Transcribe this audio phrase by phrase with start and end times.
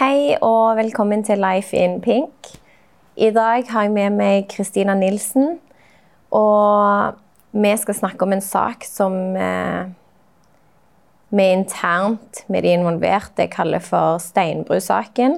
[0.00, 2.46] Hei og velkommen til Life in Pink.
[3.20, 5.58] I dag har jeg med meg Kristina Nilsen.
[6.32, 7.18] Og
[7.52, 9.90] vi skal snakke om en sak som eh,
[11.28, 15.36] vi internt med de involverte kaller for Steinbru-saken.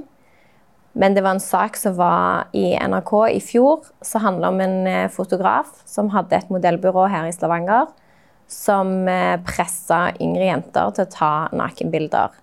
[0.95, 4.87] Men det var en sak som var i NRK i fjor, som handla om en
[4.87, 7.91] eh, fotograf som hadde et modellbyrå her i Stavanger,
[8.47, 12.39] som eh, pressa yngre jenter til å ta nakenbilder.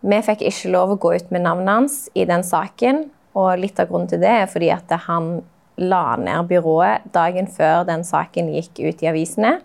[0.00, 3.02] Vi fikk ikke lov å gå ut med navnet hans i den saken.
[3.36, 5.42] Og litt av grunnen til det er fordi at han
[5.80, 9.58] la ned byrået dagen før den saken gikk ut i avisene.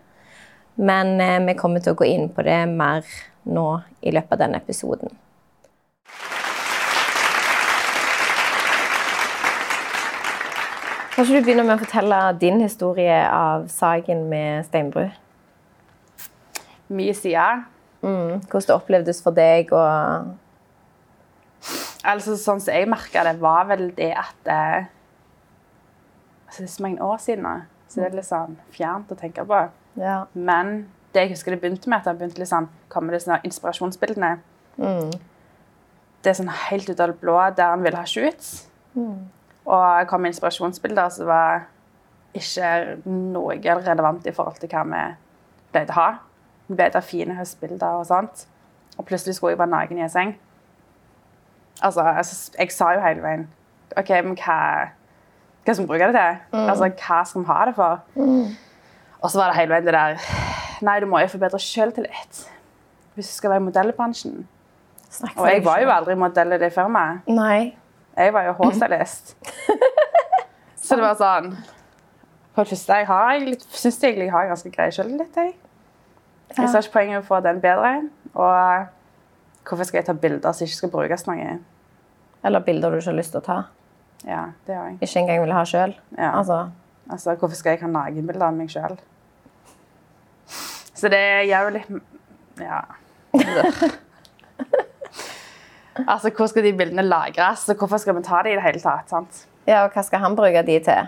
[0.75, 3.07] Men eh, vi kommer til å gå inn på det mer
[3.47, 3.67] nå
[4.03, 5.13] i løpet av denne episoden.
[11.15, 15.07] Kan ikke du begynne med å fortelle din historie av saken med Steinbru?
[16.91, 17.63] Mye sider.
[18.05, 20.33] Mm, hvordan det opplevdes for deg og
[22.05, 24.83] Altså, sånn som jeg merka det, var vel det at eh,
[26.45, 27.53] altså, Det er så mange år siden nå,
[27.89, 29.61] så det er litt sånn fjernt å tenke på.
[29.97, 30.19] Ja.
[30.33, 30.75] Men
[31.15, 34.31] det jeg husker det begynte med, at det begynte litt sånn, kommer det sånne inspirasjonsbildene.
[34.77, 35.15] Mm.
[36.21, 38.67] Det er sånn helt ut av det blå der han ville ha shoots.
[39.65, 41.65] Og det kom med inspirasjonsbilder som var
[42.35, 45.03] ikke noe relevant i forhold til hva vi
[45.73, 46.09] pleide å ha.
[46.69, 48.47] Å fine høstbilder og sånt.
[48.97, 50.35] Og plutselig skulle jeg være naken i en seng.
[51.83, 53.47] Altså, altså, jeg sa jo hele veien
[53.99, 54.57] OK, men hva,
[55.65, 56.59] hva skal vi bruke det til?
[56.59, 57.99] Altså, hva skal vi ha det for?
[59.19, 60.19] Og så var det hele veien det der
[60.85, 62.45] Nei, du må jo forbedre selvtillit
[63.15, 64.41] hvis du skal være i modellbransjen.
[65.07, 67.21] Snakk Og jeg var jo aldri modell i det firmaet.
[67.31, 67.77] Nei.
[68.17, 69.35] Jeg var jo hårstylist.
[70.83, 71.53] så det var sånn
[72.55, 75.55] For det første, jeg har jeg syns jeg har ganske grei sjøltillit, Jeg.
[76.53, 77.93] Jeg ser ikke poenget i å få den bedre.
[78.35, 78.87] Og
[79.65, 81.57] hvorfor skal jeg ta bilder som ikke skal brukes noe?
[82.45, 83.59] Eller bilder du ikke har lyst til å ta.
[84.25, 84.99] Ja, det har jeg.
[85.01, 85.95] Ikke engang vil ha sjøl.
[86.17, 86.31] Ja.
[86.37, 86.65] Altså,
[87.09, 88.95] Altså, hvorfor skal jeg ha nakenbilder av meg sjøl?
[90.95, 91.91] Så det gjør jo litt
[92.63, 92.79] Ja.
[96.07, 97.67] altså, hvor skal de bildene lagres?
[97.69, 99.11] Og hvorfor skal vi ta dem i det hele tatt?
[99.11, 99.45] sant?
[99.67, 101.01] ja, og hva skal han bruke de til?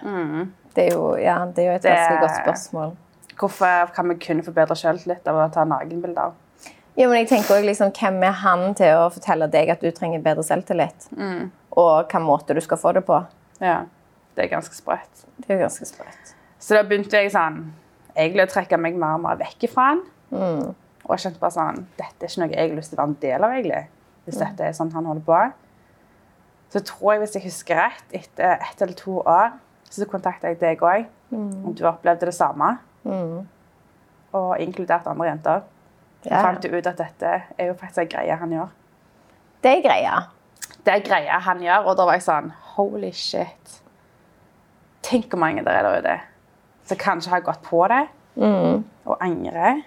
[0.76, 2.96] Det, er jo, ja, det er jo et ganske godt spørsmål.
[3.38, 6.34] Hvorfor kan vi kun forbedre selvtillit av å ta nakenbilder?
[6.98, 9.92] Ja, men jeg tenker også liksom, Hvem er han til å fortelle deg at du
[9.94, 11.10] trenger bedre selvtillit?
[11.78, 13.20] Og hvilken måte du skal få det på?
[13.62, 13.84] Ja,
[14.36, 15.26] det er ganske sprøtt.
[15.44, 16.34] Det er ganske sprøtt.
[16.58, 17.60] Så da begynte jeg sånn,
[18.16, 20.02] egentlig å trekke meg mer og mer vekk fra han.
[20.34, 23.14] Og jeg kjente bare sånn, dette er ikke noe jeg har lyst til å være
[23.14, 23.84] en del av egentlig.
[24.26, 25.38] Hvis dette er sånn han holder på.
[26.74, 29.54] Så tror jeg, hvis jeg husker rett, etter ett eller to år,
[29.88, 31.06] så kontakta jeg deg også.
[31.38, 32.74] Om du opplevde det samme.
[33.06, 35.62] Og inkludert andre jenter.
[36.26, 36.42] Ja.
[36.44, 38.68] fant jo ut at dette er jo faktisk en greie han gjør.
[39.64, 40.16] Det er greia.
[40.86, 43.82] det er greia han gjør, og da var jeg sånn Holy shit.
[45.04, 46.20] Tenk hvor mange der er der ute
[46.88, 48.08] som kanskje har gått på det
[49.06, 49.82] og angrer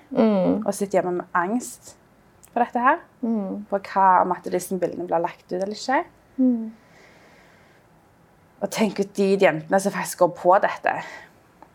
[0.66, 1.96] og sitter hjemme med angst
[2.52, 2.98] for dette her.
[3.70, 6.04] For hva om at disse bildene blir lagt ut eller ikke.
[8.60, 10.92] Og tenk ut de jentene som faktisk går på dette.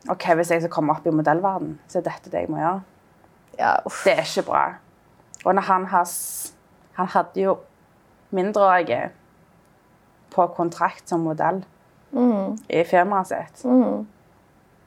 [0.10, 2.82] Ok, Hvis jeg skal komme opp i modellverden, så er dette det jeg må gjøre.
[3.60, 3.76] Ja.
[4.04, 4.64] Det er ikke bra.
[5.46, 6.54] Og når han has
[6.96, 7.58] Han hadde jo
[8.32, 9.10] mindreårige
[10.32, 11.64] på kontrakt som modell
[12.70, 13.66] i firmaet sitt.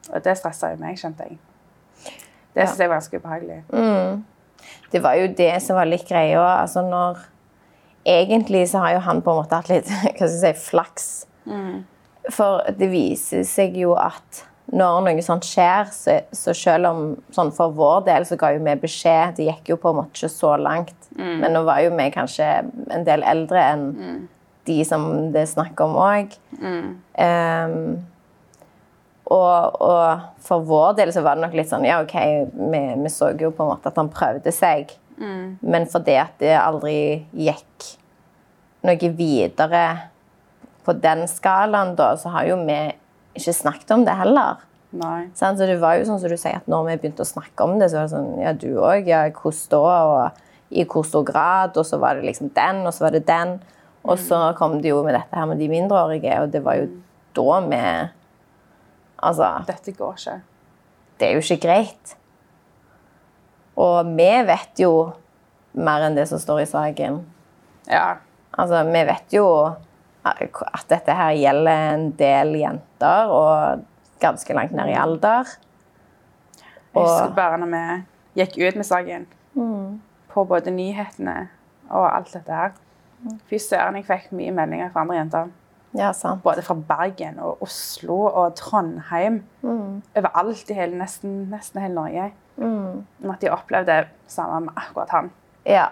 [0.09, 1.37] Og det stressa jo meg, skjønte jeg.
[2.55, 3.59] Det syns jeg var ganske ubehagelig.
[4.91, 6.41] Det var jo det som var litt greia.
[6.61, 7.17] Altså når
[8.05, 11.27] Egentlig så har jo han på en måte hatt litt hva skal jeg si, flaks.
[12.33, 16.99] For det viser seg jo at når noe sånt skjer, så, så selv om
[17.33, 20.13] sånn for vår del så ga jo vi beskjed Det gikk jo på en måte
[20.13, 20.95] ikke så langt.
[21.41, 22.49] Men nå var jo vi kanskje
[22.93, 23.87] en del eldre enn
[24.69, 26.35] de som det er snakk om òg.
[29.29, 32.15] Og, og for vår del så var det nok litt sånn Ja, OK,
[32.53, 34.93] vi, vi så jo på en måte at han prøvde seg.
[35.61, 37.89] Men fordi at det aldri gikk
[38.87, 39.83] noe videre
[40.85, 42.79] på den skalaen, da, så har jo vi
[43.41, 44.61] ikke snakket om det heller.
[44.99, 45.29] Nei.
[45.37, 47.77] Så det var jo sånn som du sier, at når vi begynte å snakke om
[47.79, 49.09] det, så var det sånn Ja, du òg.
[49.09, 49.97] Ja, hvordan da?
[50.09, 51.77] Og i hvor stor grad?
[51.77, 53.57] Og så var det liksom den, og så var det den.
[54.03, 56.87] Og så kom det jo med dette her med de mindreårige, og det var jo
[57.37, 57.83] da vi
[59.19, 60.41] Altså Dette går ikke.
[61.19, 62.13] det er jo ikke greit.
[63.75, 64.91] Og vi vet jo
[65.73, 67.19] mer enn det som står i saken.
[67.91, 68.15] Ja.
[68.55, 69.45] Altså, vi vet jo
[70.25, 73.85] at dette her gjelder en del jenter, og
[74.19, 75.47] ganske langt ned i alder.
[76.93, 79.27] Jeg husker bare når vi gikk ut med saken
[80.29, 81.37] på både nyhetene
[81.89, 82.75] og alt dette her.
[83.49, 85.49] Fy søren, jeg fikk mye meldinger fra andre jenter.
[85.97, 86.43] Ja, sant.
[86.43, 89.41] Både fra Bergen og Oslo og Trondheim.
[89.65, 92.29] Overalt i hele, nesten, nesten hele Norge.
[92.59, 95.31] Om at de opplevde det samme med akkurat han.
[95.65, 95.87] Ja.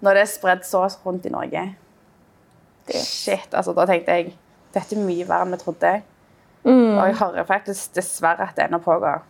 [0.00, 1.68] Når det er spredd så rundt i Norge
[2.92, 4.34] Shit, altså da tenkte jeg
[4.74, 5.92] dette er mye verre enn vi trodde.
[6.64, 9.22] Og jeg hører faktisk dessverre at det ennå pågår.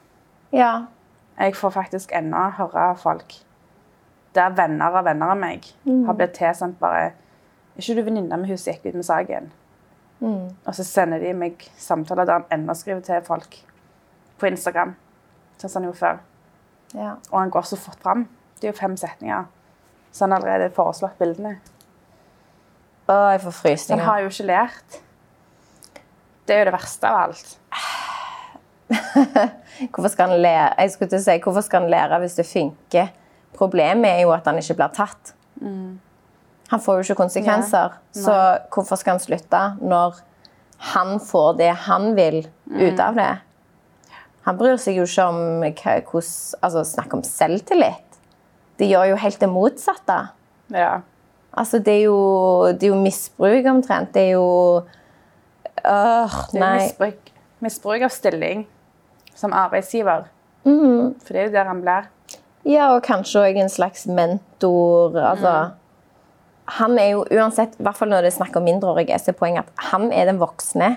[0.52, 0.86] Ja.
[1.38, 3.34] Jeg får faktisk ennå høre folk
[4.34, 5.66] der venner av venner av meg
[6.06, 7.12] har blitt tilsendt bare
[7.76, 9.50] Er ikke du venninne med hun som gikk ut med saken?
[10.66, 13.56] Og så sender de meg samtaler der han ennå skriver til folk
[14.38, 14.94] på Instagram.
[15.58, 16.18] Sånn som han gjorde før.
[16.94, 17.16] ja.
[17.32, 18.28] Og han går så fort fram.
[18.60, 19.44] Det er jo fem setninger.
[20.12, 21.58] Så han har allerede foreslått bildene.
[23.04, 24.00] Å, jeg får frysninger.
[24.04, 25.00] han har jo ikke lært.
[26.44, 27.58] Det er jo det verste av alt.
[29.94, 32.44] Hvorfor skal han lære Jeg skulle til å si, hvorfor skal han lære hvis det
[32.46, 33.08] funker?
[33.56, 35.32] Problemet er jo at han ikke blir tatt.
[36.70, 37.96] Han får jo ikke konsekvenser.
[38.14, 38.34] Så
[38.74, 40.20] hvorfor skal han slutte når
[40.92, 43.30] han får det han vil ut av det?
[44.44, 48.18] Han bryr seg jo ikke om hvordan Altså, snakk om selvtillit.
[48.78, 50.18] Det gjør jo helt det motsatte.
[50.74, 50.98] Ja.
[51.56, 52.18] Altså, det er jo,
[52.72, 54.14] det er jo misbruk omtrent.
[54.14, 54.82] Det er jo
[55.84, 58.66] Øh, Det er misbruk, misbruk av stilling
[59.36, 60.24] som arbeidsgiver.
[60.64, 61.14] Mm.
[61.20, 62.06] For det er jo der han blir.
[62.64, 65.18] Ja, og kanskje òg en slags mentor.
[65.20, 65.70] Altså,
[66.66, 69.36] Han er jo uansett, i hvert fall når det er snakk om mindreårige, så er
[69.36, 70.96] poenget at han er den voksne.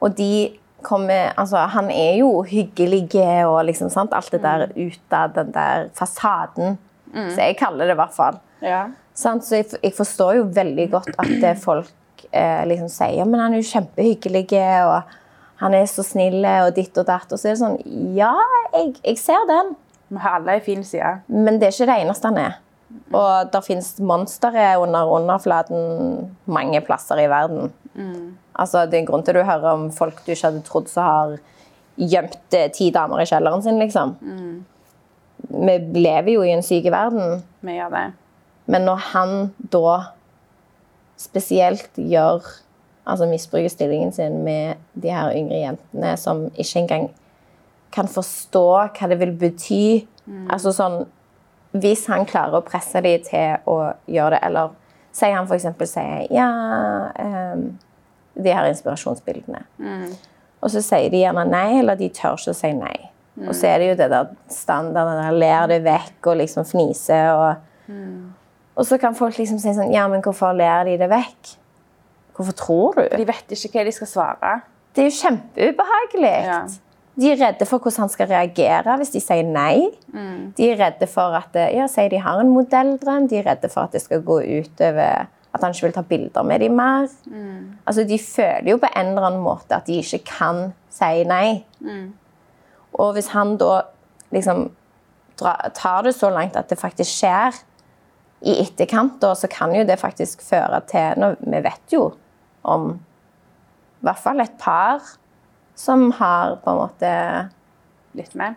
[0.00, 0.50] Og de
[0.82, 3.08] kommer Altså, han er jo hyggelig
[3.46, 6.78] og liksom, sant, alt det der utad, den der fasaden.
[7.14, 8.38] Så jeg kaller det i hvert fall.
[8.62, 8.84] Ja.
[9.14, 13.60] Så jeg, forstår jo veldig godt at folk eh, liksom sier ja, men han er
[13.60, 14.46] jo kjempehyggelig
[14.86, 15.16] og
[15.60, 17.28] han er så snill og ditt og datt.
[17.28, 17.78] Og så er det sånn
[18.16, 18.32] Ja,
[18.72, 19.74] jeg, jeg ser den.
[20.10, 21.18] Vi har alle en fin side.
[21.28, 22.56] Men det er ikke det eneste han er.
[23.14, 27.70] Og det fins monstre under underflaten mange plasser i verden.
[28.54, 31.06] Altså, det er en grunn til du hører om folk du ikke hadde trodd som
[31.06, 31.36] har
[32.00, 34.16] gjemt eh, ti damer i kjelleren sin, liksom.
[35.50, 37.42] Vi lever jo i en syk verden.
[37.66, 38.04] Vi gjør det.
[38.70, 39.32] Men når han
[39.72, 40.00] da
[41.20, 42.44] spesielt gjør
[43.10, 47.06] Altså misbruker stillingen sin med de her yngre jentene som ikke engang
[47.90, 50.06] kan forstå hva det vil bety.
[50.52, 50.98] Altså sånn
[51.72, 54.74] Hvis han klarer å presse dem til å gjøre det, eller
[55.16, 55.66] sier han f.eks.
[55.90, 56.46] sier ja
[57.16, 57.64] um,
[58.36, 59.64] De her inspirasjonsbildene.
[60.60, 62.98] Og så sier de gjerne nei, eller de tør ikke å si nei.
[63.48, 67.32] Og så er det jo det der standarden der ler det vekk og liksom fniser
[67.32, 67.90] og
[68.80, 71.56] og så kan folk liksom si sånn Ja, men hvorfor ler de det vekk?
[72.36, 73.02] Hvorfor tror du?
[73.20, 74.52] De vet ikke hva de skal svare.
[74.96, 76.36] Det er jo kjempeubehagelig.
[76.46, 76.60] Ja.
[77.20, 79.90] De er redde for hvordan han skal reagere hvis de sier nei.
[80.56, 83.28] De er redde for at ja, sier de har en modelldrøm.
[83.28, 86.46] De er redde for at det skal gå utover at han ikke vil ta bilder
[86.46, 87.08] med dem mer.
[87.84, 91.64] Altså, de føler jo på en eller annen måte at de ikke kan si nei.
[92.94, 93.82] Og hvis han da
[94.32, 94.70] liksom
[95.74, 97.56] tar det så langt at det faktisk skjer
[98.40, 102.06] i etterkant, da, så kan jo det faktisk føre til nå, Vi vet jo
[102.62, 102.92] om
[104.00, 105.04] i hvert fall et par
[105.76, 107.14] som har på en måte
[108.10, 108.56] Blitt med.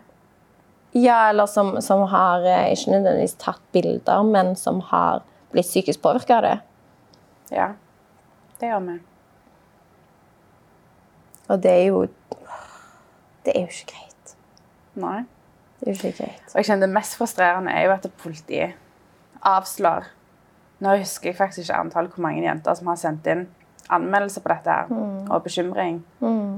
[0.98, 5.22] Ja, eller som, som har eh, ikke nødvendigvis tatt bilder, men som har
[5.54, 6.54] blitt psykisk påvirka av det.
[7.54, 7.68] Ja.
[8.58, 8.96] Det gjør vi.
[11.54, 12.02] Og det er jo
[13.44, 14.34] Det er jo ikke greit.
[14.98, 15.20] Nei.
[15.78, 16.46] Det er jo ikke greit.
[16.50, 18.78] Og jeg kjenner Det mest frustrerende er jo at politiet
[19.44, 20.04] avslår
[20.84, 23.44] Nå husker jeg faktisk ikke antall hvor mange jenter som har sendt inn
[23.94, 24.88] anmeldelser på dette her,
[25.30, 25.98] og bekymring.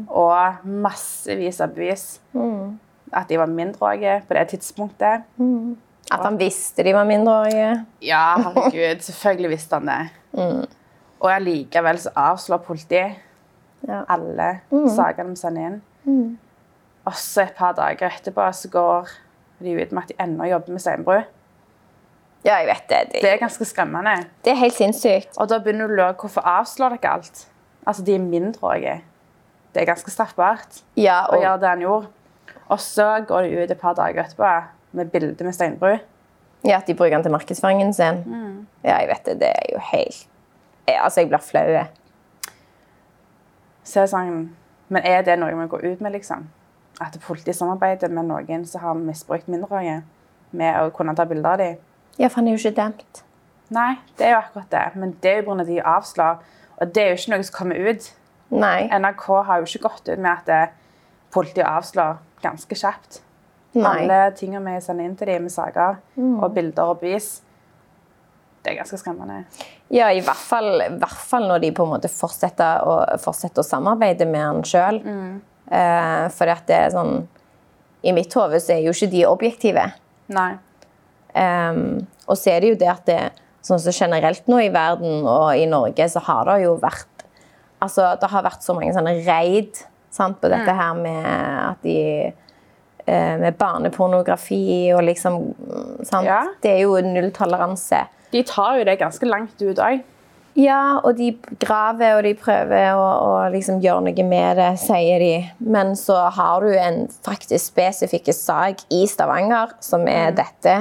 [0.09, 2.05] Og massevis av bevis.
[3.13, 5.27] At de var mindreårige på det tidspunktet.
[6.11, 7.85] At han visste de var mindreårige.
[8.03, 10.69] Ja, herregud, selvfølgelig visste han det.
[11.21, 13.17] Og allikevel så avslår politiet
[13.87, 14.03] Ja.
[14.09, 14.61] alle
[14.97, 15.67] sakene de sender
[16.07, 16.39] inn.
[17.07, 19.09] Og så et par dager etterpå så går
[19.61, 21.25] de ut med at de ennå jobber med steinbrudd.
[22.47, 22.99] Ja, jeg vet det.
[23.13, 24.13] Det Det, er ganske skremmende.
[24.45, 25.33] det er helt sinnssykt.
[25.37, 27.47] Og da begynner du å lure hvorfor avslår dere alt.
[27.87, 29.01] Altså, de er mindreårige.
[29.75, 32.07] Det er ganske straffbart Ja, å gjøre det han gjorde.
[32.69, 34.53] Og så går de ut et par dager etterpå
[34.93, 35.99] med bilde med Steinbru.
[36.65, 38.23] ja, at de bruker den til markedsføringen sin.
[38.85, 39.39] Ja, jeg vet det.
[39.41, 40.27] Det er jo helt
[40.89, 41.85] jeg, Altså, jeg blir flau.
[43.87, 44.51] Så er sånn,
[44.89, 46.47] men er det noe vi går ut med, liksom?
[47.01, 50.03] At politiet samarbeider med noen som har misbrukt mindreårige,
[50.53, 51.77] med å kunne ta bilder av dem?
[52.17, 53.23] Ja, for han er jo ikke dømt.
[53.75, 54.85] Nei, det er jo akkurat det.
[55.01, 55.67] Men det er jo pga.
[55.69, 56.43] de avslår.
[56.77, 58.11] Og det er jo ikke noe som kommer ut.
[58.55, 58.89] Nei.
[58.93, 60.65] NRK har jo ikke gått ut med at det,
[61.35, 63.21] politiet avslår ganske kjapt.
[63.77, 64.07] Nei.
[64.07, 67.43] Alle tingene vi sender inn til dem med saker og bilder og bevis,
[68.67, 69.45] det er ganske skremmende.
[69.95, 73.63] Ja, i hvert fall, i hvert fall når de på en måte fortsetter å, fortsetter
[73.63, 74.99] å samarbeide med han sjøl.
[75.71, 77.17] Eh, for at det er sånn
[78.07, 79.85] I mitt hode så er jo ikke de objektive.
[80.35, 80.51] Nei.
[81.37, 83.21] Ehm, og så er det jo det at det,
[83.67, 87.13] sånn som generelt nå i verden og i Norge, så har det jo vært
[87.77, 89.77] Altså, det har vært så mange sånne raid
[90.09, 95.37] sant, på dette her med at de eh, Med barnepornografi og liksom
[96.01, 96.25] sant?
[96.25, 96.41] Ja.
[96.65, 98.07] Det er jo nulltoleranse.
[98.33, 100.01] De tar jo det ganske langt ut òg.
[100.57, 105.21] Ja, og de graver og de prøver å, å liksom gjøre noe med det, sier
[105.21, 105.35] de.
[105.61, 110.79] Men så har du en faktisk spesifikk sak i Stavanger som er dette.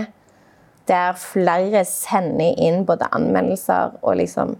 [0.90, 4.56] Der flere sender inn både anmeldelser og liksom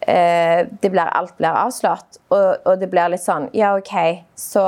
[0.00, 2.20] eh, blir, Alt blir avslått.
[2.34, 3.94] Og, og det blir litt sånn Ja, OK.
[4.34, 4.64] Så,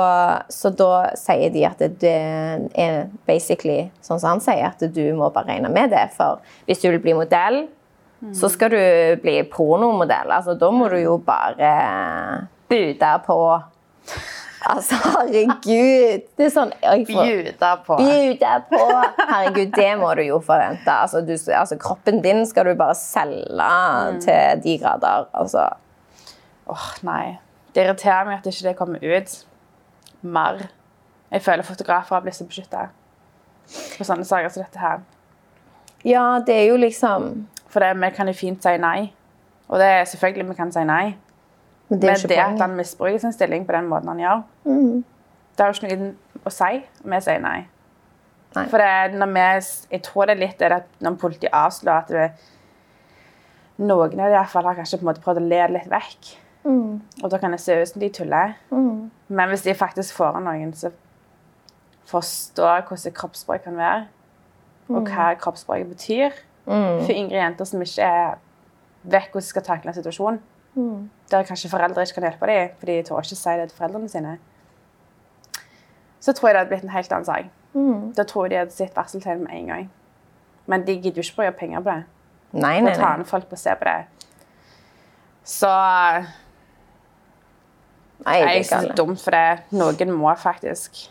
[0.49, 2.15] så da sier de at det, det
[2.79, 6.07] er basically sånn som han sier, at du må bare regne med det.
[6.15, 7.65] For hvis du vil bli modell,
[8.31, 8.79] så skal du
[9.19, 10.31] bli pornomodell.
[10.31, 13.39] Altså, da må du jo bare bude på.
[14.63, 16.23] Altså, herregud.
[16.37, 16.71] Det er sånn
[17.07, 17.97] Bjuda på.
[17.99, 18.81] Bjuda på!
[19.19, 20.87] Herregud, det må du jo forvente.
[20.87, 23.71] Altså, du, altså, kroppen din skal du bare selge
[24.23, 25.27] til de grader.
[25.35, 25.67] Altså.
[26.71, 27.37] Åh, nei.
[27.75, 29.35] Det irriterer meg at ikke det kommer ut
[30.21, 30.67] mer.
[31.33, 32.87] Jeg føler fotografer har blitt så beskytta
[33.97, 35.03] på sånne saker som dette her.
[36.05, 39.13] Ja, det er jo liksom For det, vi kan jo fint si nei.
[39.71, 41.15] Og det er selvfølgelig vi kan si nei.
[41.89, 44.41] Men det Men det at han misbruker sin stilling på den måten han gjør,
[45.57, 46.13] det har jo ikke noe
[46.45, 47.67] å si om vi sier nei.
[48.55, 48.65] Nei.
[48.69, 49.43] For det, når vi,
[49.91, 52.31] jeg tror det er litt det at når politiet avslører at det,
[53.77, 55.89] noen av de i hvert fall har kanskje på en måte prøvd å le litt
[55.89, 56.33] vekk.
[57.23, 58.53] Og da kan det se ut som de tuller.
[59.27, 60.91] Men hvis de faktisk får noen som
[62.05, 64.05] forstår hvordan kroppsspråk kan være,
[64.89, 66.31] og hva kroppsspråket betyr.
[67.03, 68.35] For yngre jenter som ikke er
[69.03, 70.39] vet hvordan de skal takle en situasjon,
[71.33, 74.09] der kanskje foreldre ikke kan hjelpe dem, for de tør ikke si det til foreldrene
[74.09, 74.37] sine,
[76.23, 77.51] så tror jeg det hadde blitt en helt annen sak.
[78.17, 79.91] Da tror jeg de hadde sett varseltegn med en gang.
[80.65, 82.03] Men de gidder jo ikke bruke penger på det.
[82.53, 83.25] Nei, nei, nei, ta nei.
[83.25, 84.29] folk på å se på det.
[85.43, 85.71] Så
[88.23, 89.63] nei det er ikke dumt, for det.
[89.75, 91.01] noen må faktisk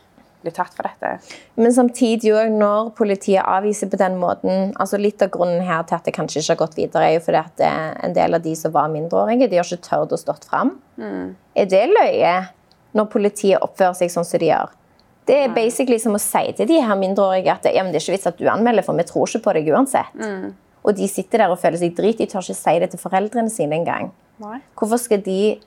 [0.44, 1.12] bli tatt for dette.
[1.60, 5.98] Men samtidig òg, når politiet avviser på den måten altså Litt av grunnen her til
[5.98, 8.44] at det kanskje ikke har gått videre, er jo fordi at eh, en del av
[8.44, 10.76] de som var mindreårige, de har ikke tørt å stått fram.
[11.58, 12.36] Er det løye
[12.96, 14.74] når politiet oppfører seg sånn som de gjør?
[15.26, 18.16] Det er basically som å si til de her mindreårige at ja, det er ikke
[18.16, 20.16] vits at du anmelder, for vi tror ikke på deg uansett.
[20.84, 22.18] Og de sitter der og føler seg drit.
[22.18, 24.10] De tør ikke si det til foreldrene sine engang.
[24.78, 25.60] Hvorfor skal de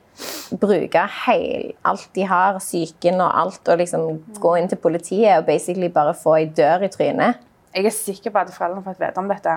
[0.59, 4.05] bruke heil, alt de har, psyken og alt, og liksom
[4.43, 7.39] gå inn til politiet og basically bare få ei dør i trynet?
[7.75, 9.55] Jeg er sikker på at foreldrene fått vite om dette,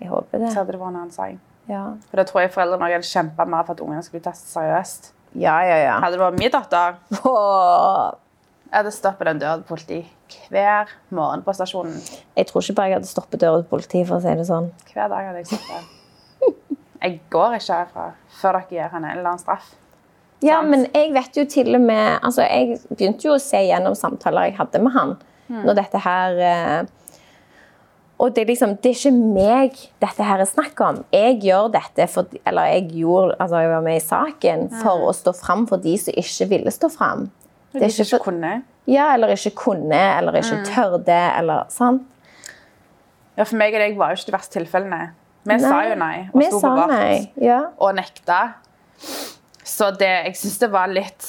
[0.00, 0.50] Jeg håper det.
[0.52, 1.38] så hadde det vært en annen sak.
[1.70, 4.50] Ja, For da tror jeg foreldrene hadde kjempa mer for at ungene skulle bli testet
[4.52, 5.12] seriøst.
[5.38, 5.76] ja, ja.
[5.84, 5.94] ja.
[6.02, 8.10] Hadde det vært min datter, Åh,
[8.74, 9.96] jeg hadde stått en dør til politi
[10.50, 11.94] hver morgen på stasjonen.
[12.34, 14.66] Jeg tror ikke bare jeg hadde stoppet døra til politiet, for å si det sånn.
[14.90, 15.92] Hver dag hadde jeg stoppet.
[17.04, 18.04] Jeg går ikke herfra
[18.40, 19.66] før dere gir henne en eller annen straff.
[20.40, 20.70] Ja, Sant.
[20.72, 24.48] men jeg vet jo til og med altså Jeg begynte jo å se gjennom samtaler
[24.48, 25.12] jeg hadde med han
[25.52, 27.20] når dette her eh,
[28.18, 31.02] Og det er liksom Det er ikke meg dette her er snakk om.
[31.12, 35.14] Jeg gjør dette for Eller jeg gjorde Altså, jeg var med i saken for å
[35.16, 37.28] stå fram for de som ikke ville stå fram.
[37.74, 38.50] Det Det er er ikke ikke kunne.
[38.86, 42.02] ja, eller ikke kunne, eller ikke tørde, eller sant?
[43.36, 45.00] Ja, for meg og deg var jo ikke de verste tilfellene.
[45.44, 47.32] Vi sa jo nei og sto på vakt.
[47.42, 47.58] Ja.
[47.78, 48.38] og nekta.
[49.64, 51.26] Så det, jeg syns det var litt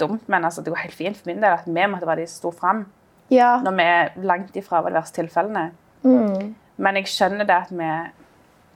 [0.00, 2.26] dumt, men altså, det går helt fint for min del at vi måtte være de
[2.26, 2.86] som sto fram.
[3.30, 3.58] ja.
[3.62, 5.70] Når vi langt ifra var de verste tilfellene.
[6.02, 6.54] Mm.
[6.76, 7.90] Men jeg skjønner det at vi,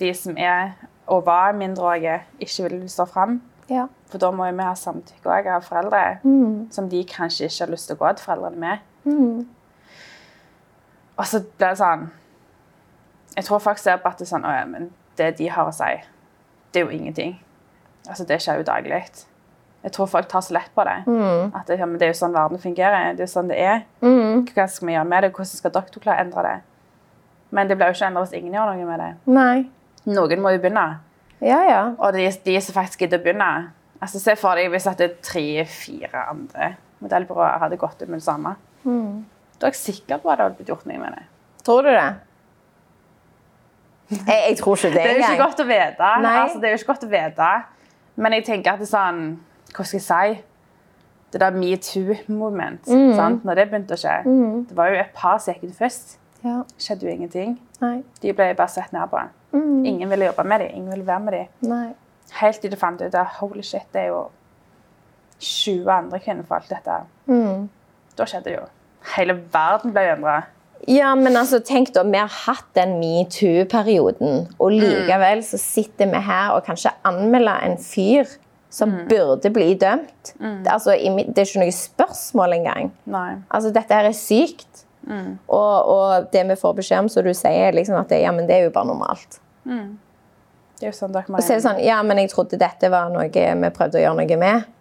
[0.00, 0.76] de som er
[1.06, 3.40] og var mindreårige, ikke vil stå fram.
[3.68, 3.86] Ja.
[4.10, 6.72] For da må jo vi ha samtykke òg av foreldre, Mm.
[6.72, 8.78] som de kanskje ikke har lyst til å gå til foreldrene med.
[11.16, 12.08] Og så blir det sånn
[13.36, 15.64] Jeg tror folk ser på at det er sånn Å ja, men det de har
[15.68, 15.94] å si,
[16.72, 17.38] det er jo ingenting.
[18.06, 18.98] Altså, det skjer jo daglig.
[19.82, 20.96] Jeg tror folk tar så lett på det.
[21.56, 23.14] At det, det er jo sånn verden fungerer.
[23.16, 23.80] Det er jo sånn det er.
[24.04, 24.44] Mm.
[24.52, 25.30] Hva skal vi gjøre med det?
[25.32, 26.56] Hvordan skal dere klare å endre det?
[27.56, 29.08] Men det blir jo ikke endret hvis ingen gjør noe med det.
[29.32, 29.70] Nei.
[30.04, 30.84] Noen må jo begynne.
[31.44, 31.80] Ja, ja.
[31.98, 33.48] Og de, de som faktisk gidder å begynne
[34.00, 38.54] altså Se for deg hvis at tre-fire andre modellbyråer hadde gått ut med det samme.
[38.84, 41.22] Da er jeg sikker på at det hadde blitt gjort noe med det.
[41.64, 42.08] Tror du det?
[44.10, 45.40] Jeg, jeg tror ikke det Det er jo ikke engang.
[45.48, 46.10] godt å vite.
[46.30, 47.48] Altså, det er jo ikke godt å vite.
[48.16, 49.22] Men jeg tenker at det er sånn
[49.74, 50.42] Hva skal jeg si?
[51.34, 52.86] Det der metoo-moment.
[53.18, 53.42] sant?
[53.44, 54.14] Når det begynte å skje.
[54.70, 56.18] Det var jo et par som gikk ut først.
[56.46, 56.60] Ja.
[56.78, 57.56] skjedde jo ingenting.
[57.82, 57.96] Nei.
[58.22, 59.18] De ble bare sett ned på.
[59.56, 59.84] Mm.
[59.88, 61.94] Ingen ville jobbe med dem, ingen ville være med dem.
[62.40, 64.26] Helt til du fant ut at holy shit, det er jo
[65.40, 67.00] 20 andre kvinnfolk dette.
[67.30, 67.68] Mm.
[68.18, 68.66] Da skjedde det jo.
[69.16, 70.36] Hele verden ble endra.
[70.88, 76.20] Ja, men altså, tenk da, Vi har hatt den metoo-perioden, og likevel så sitter vi
[76.26, 78.28] her og kanskje anmelder en fyr
[78.70, 80.34] som burde bli dømt.
[80.36, 82.90] Det, altså, det er ikke noe spørsmål engang.
[83.08, 83.38] Nei.
[83.48, 84.84] Altså, dette her er sykt.
[85.06, 88.32] Og, og det vi får beskjed om, som du sier, er liksom at det, ja,
[88.34, 89.38] men det er jo bare normalt.
[89.66, 92.58] Det er jo sånn dere må Og så er det sånn, ja, men jeg trodde
[92.60, 94.72] dette var noe vi prøvde å gjøre noe med.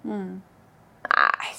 [1.06, 1.51] Nei,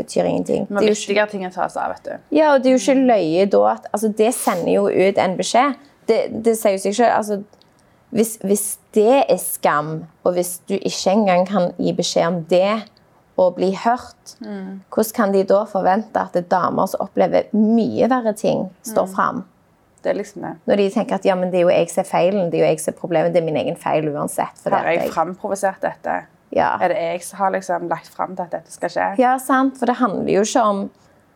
[0.00, 0.66] betyr ingenting.
[0.68, 2.38] Men er viktigere ting å ta seg av, vet du.
[2.40, 5.36] ja, og det er jo ikke løye da at altså, Det sender jo ut en
[5.38, 5.78] beskjed.
[6.08, 7.14] Det, det sier jo seg selv.
[7.14, 7.38] Altså,
[8.14, 12.74] hvis, hvis det er skam, og hvis du ikke engang kan gi beskjed om det
[13.36, 14.36] og bli hørt,
[14.94, 19.42] hvordan kan de da forvente at er damer som opplever mye verre ting, står fram?
[20.04, 20.52] Det er liksom det.
[20.68, 22.66] Når de tenker at ja, men det er jo jeg som er feilen, det er
[22.66, 24.60] jo jeg som er problemet, det er min egen feil uansett.
[24.68, 26.18] Har jeg, jeg framprovosert dette?
[26.54, 26.74] ja.
[26.80, 29.08] Er det jeg som har liksom lagt fram til at dette skal skje?
[29.18, 29.80] Ja, sant.
[29.80, 30.84] For det handler jo ikke om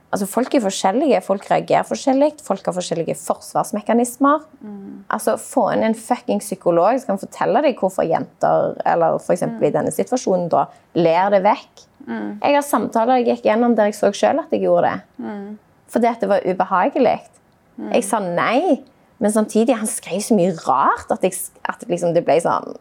[0.09, 4.47] Altså, Folk er forskjellige, folk reagerer forskjellig, folk har forskjellige forsvarsmekanismer.
[5.13, 9.69] Altså, Få inn en fucking psykolog som kan fortelle deg hvorfor jenter eller for eksempel
[9.69, 10.65] i denne situasjonen da,
[10.97, 11.85] ler det vekk.
[12.09, 15.27] Jeg har samtaler jeg gikk gjennom der jeg så selv at jeg gjorde det.
[15.93, 17.19] Fordi at det var ubehagelig.
[17.79, 18.83] Jeg sa nei,
[19.23, 21.35] men samtidig han skrev så mye rart at, jeg,
[21.69, 22.73] at liksom det ble sånn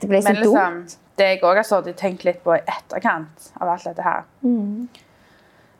[0.00, 0.96] Det ble så Men liksom, dumt.
[1.20, 4.24] det jeg òg har sittet og tenkt litt på i etterkant av alt dette her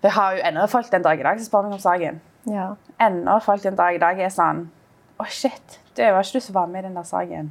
[0.02, 2.20] Jeg har jo ennå folk den dag i dag som spør meg om saken.
[2.48, 2.68] Ja.
[3.00, 4.68] Ennå folk den dag i dag er sånn
[5.20, 7.50] Å, shit, det var ikke du som var med i den der saken.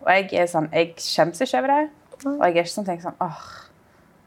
[0.00, 1.82] Og jeg er sånn, jeg skjemmes ikke over det.
[2.26, 3.44] Og jeg er ikke sånn tenker sånn åh,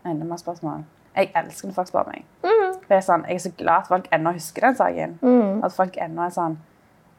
[0.08, 0.86] enda mer spørsmål.
[1.15, 2.24] Jeg elsker når folk spør meg.
[2.41, 5.12] For jeg, er sånn, jeg er så glad at folk ennå husker den saken.
[5.63, 6.58] At folk ennå er sånn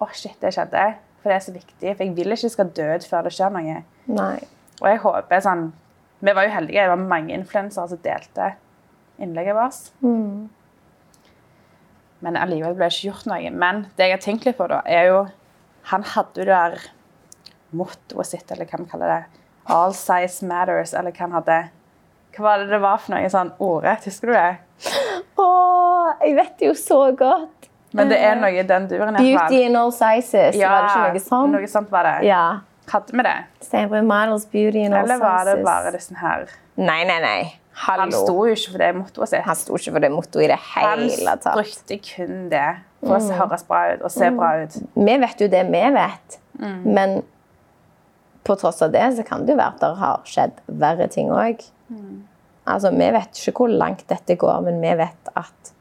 [0.03, 0.83] Å, shit, det skjedde.
[1.23, 1.93] For det er så viktig.
[1.95, 3.77] For jeg vil ikke skal dø før det skjer noe.
[4.11, 4.35] Nei.
[4.83, 5.69] Og jeg håper sånn
[6.25, 6.83] Vi var jo heldige.
[6.83, 8.51] Det var mange influensere som delte
[9.23, 9.93] innlegget vårt.
[12.25, 13.51] Men allikevel ble det ikke gjort noe.
[13.53, 15.23] Men det jeg har tenkt litt på, da, er jo
[15.93, 16.85] Han hadde jo det der
[17.77, 19.41] mottoet sitt, eller hva vi kaller det.
[19.69, 21.59] All size matters, eller hva han hadde.
[22.35, 24.05] Hva var det det var for noe sånn ordrett?
[24.09, 24.95] Husker du det?
[25.39, 25.49] Å,
[26.25, 27.69] jeg vet det jo så godt.
[27.95, 29.15] Men det er noe i den duren.
[29.15, 30.57] Beauty in all sizes.
[30.59, 31.55] Ja, var det ikke noe sånt?
[31.55, 32.15] Noe sånt var det.
[32.27, 32.45] Ja.
[32.91, 33.37] Hadde vi det?
[33.65, 36.43] Steinbrud Models Beauty in all Eller var det bare disse her
[36.77, 37.39] Nei, nei, nei.
[37.85, 38.03] Hallo.
[38.05, 39.45] Han sto jo ikke for det mottoet sitt.
[39.47, 41.55] Han sto ikke for det mottoet i det Han hele tatt.
[41.57, 42.67] brukte kun det
[43.05, 44.77] for å høres bra ut og se bra ut.
[44.95, 46.37] Vi vet jo det vi vet,
[46.85, 47.23] men
[48.45, 51.33] på tross av det så kan det jo være at det har skjedd verre ting
[51.35, 51.65] òg.
[52.65, 55.73] Altså, vi vet ikke hvor langt dette går, men vi vet at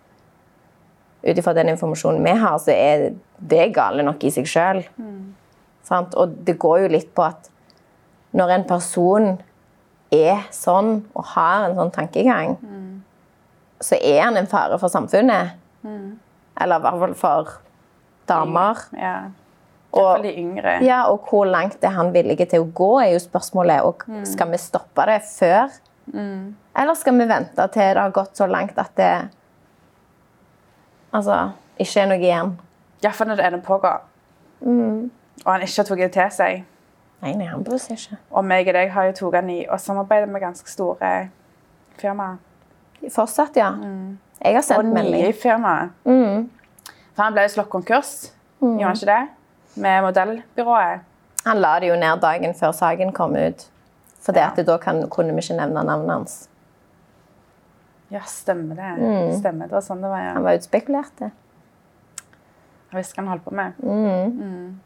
[1.23, 4.83] ut ifra den informasjonen vi har, så er det gale nok i seg sjøl.
[5.93, 7.49] Og det går jo litt på at
[8.35, 9.29] når en person
[10.13, 12.57] er sånn og har en sånn tankegang,
[13.83, 15.55] så er han en fare for samfunnet.
[15.83, 17.55] Eller i hvert fall for
[18.29, 18.83] damer.
[18.97, 19.15] Ja.
[19.93, 20.79] Og, de yngre.
[20.81, 23.85] ja, og hvor langt er han villig til å gå, er jo spørsmålet.
[23.85, 25.75] Og skal vi stoppe det før?
[26.11, 29.11] Eller skal vi vente til det har gått så langt at det
[31.13, 32.55] altså, ikke er noe igjen?
[33.03, 34.01] Iallfall når det ennå pågår.
[34.63, 35.11] Mm.
[35.45, 36.65] Og han ikke har tatt det til seg.
[37.23, 38.17] Nei, nei, han bryr seg ikke.
[38.31, 41.13] Og meg og deg har jo tatt den i og samarbeide med ganske store
[41.99, 42.39] firmaer.
[43.11, 43.73] Fortsatt, ja.
[44.43, 45.91] Jeg har Og sendt nye firmaer.
[46.07, 46.49] Mm.
[47.13, 48.13] For han ble jo slått konkurs,
[48.61, 49.81] gjorde han ikke det?
[49.83, 51.09] Med modellbyrået.
[51.45, 53.67] Han la det jo ned dagen før saken kom ut.
[54.23, 54.49] For Ja.
[54.55, 56.35] da kan, kunne vi ikke nevne navnet hans.
[58.13, 59.39] Ja, stemmer det.
[59.39, 60.33] Stemmer det var sånn det var, ja.
[60.37, 61.11] Han var utspekulert.
[61.19, 61.31] det.
[62.93, 63.73] Jeg visste hva han holdt på med.
[63.81, 64.79] Mm.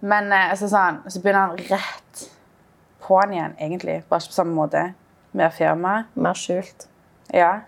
[0.00, 2.24] Men eh, altså, sånn, så begynner han rett
[3.04, 3.98] på'n igjen, egentlig.
[4.08, 4.86] Bare ikke på samme måte.
[5.36, 6.04] Mer firma.
[6.16, 6.86] Mer skjult.
[7.32, 7.60] Ja.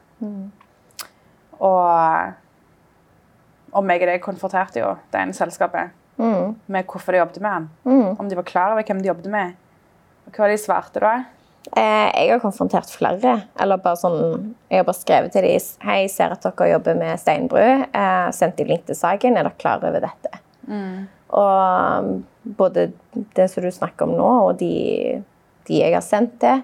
[1.61, 2.33] Og
[3.77, 7.67] og meg og deg konfronterte jo det ene selskapet med hvorfor de jobbet med han.
[8.19, 9.53] Om de var klar over hvem de jobbet med.
[10.33, 11.15] Hva var de svarte da?
[11.75, 13.37] Eh, jeg har konfrontert flere.
[13.61, 17.21] Eller bare sånn, jeg har bare skrevet til dem Hei, ser at dere jobber med
[17.21, 17.87] steinbrud.
[17.91, 19.37] Eh, sendt dem link til saken.
[19.37, 20.43] Er dere klar over dette?
[21.37, 22.25] Og um,
[22.59, 22.91] både
[23.35, 25.23] det som du snakker om nå, og de,
[25.67, 26.63] de jeg har sendt til,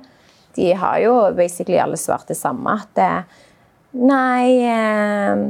[0.57, 2.77] de har jo basically alle svart det samme.
[2.77, 3.11] At det,
[3.99, 5.47] nei eh,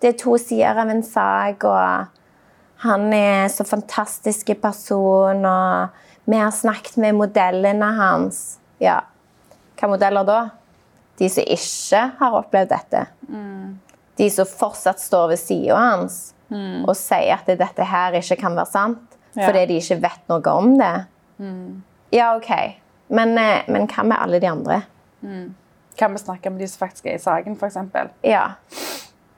[0.00, 6.36] Det er to sider av en sak, og han er så fantastisk person, og vi
[6.40, 8.58] har snakket med modellene hans.
[8.82, 9.00] Ja.
[9.78, 10.38] Hva modeller da?
[11.18, 13.04] De som ikke har opplevd dette.
[14.16, 16.32] De som fortsatt står ved sida hans.
[16.86, 19.46] og sier at dette her ikke kan være sant, Ja.
[19.48, 21.06] fordi de ikke vet noe om det.
[22.12, 22.50] Ja, OK.
[23.08, 24.82] Men, eh, men hva med alle de andre?
[25.98, 27.76] Kan vi snakke med de som faktisk er i saken, f.eks.?
[28.22, 28.54] Ja.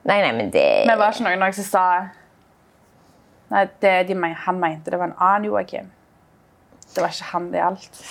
[0.05, 1.83] Nei, nei, men det Men var ikke noen som sa
[3.49, 4.13] Nei, det de
[4.45, 5.89] han mente det var en annen Joakim.
[6.95, 8.01] Det var ikke han det gjaldt.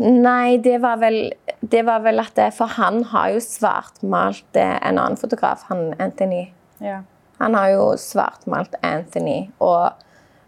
[0.00, 1.18] Nei, det var vel
[1.60, 5.94] det var vel at det, For han har jo svartmalt eh, en annen fotograf, han
[6.00, 6.46] Anthony.
[6.80, 7.02] Ja.
[7.40, 9.50] Han har jo svartmalt Anthony.
[9.60, 9.90] Og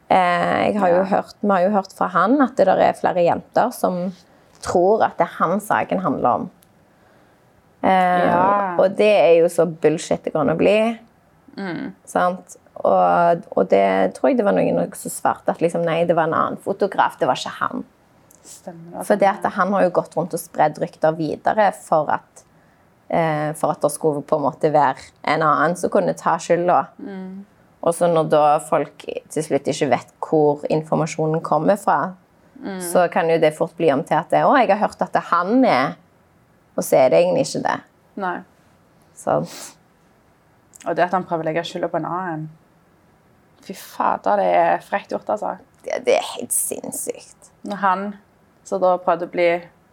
[0.08, 1.02] eh, har Ja.
[1.10, 4.12] hørt, vi har jo hørt fra han at det er flere jenter som
[4.62, 6.50] tror at det er han saken handler om.
[7.82, 8.76] Eh, Ja.
[8.78, 10.98] Og det er jo så bullshit det går an å bli.
[12.06, 12.56] Sant?
[12.82, 16.30] Og, og det tror jeg det var noen som svarte at liksom, nei, det var
[16.30, 17.18] en annen fotograf.
[17.20, 17.84] Det var ikke han.
[18.42, 19.04] Stemmer.
[19.06, 22.42] For det at han har jo gått rundt og spredd rykter videre for at,
[23.06, 26.80] eh, for at det skulle på en måte være en annen som kunne ta skylda.
[27.82, 32.14] Og så når da folk til slutt ikke vet hvor informasjonen kommer fra,
[32.78, 35.10] så kan jo det fort bli om til at det, å, jeg har hørt at
[35.10, 35.94] det er han er,
[36.76, 37.78] og så er det egentlig ikke det.
[38.22, 38.36] Nei.
[39.18, 39.56] Sant?
[40.86, 42.44] Og det at han prøver å legge skylda på en annen.
[43.62, 45.56] Fy fader, det er frekt gjort, altså.
[45.84, 47.50] Det, det er helt sinnssykt.
[47.66, 48.04] Når han
[48.66, 49.48] så da prøvde å bli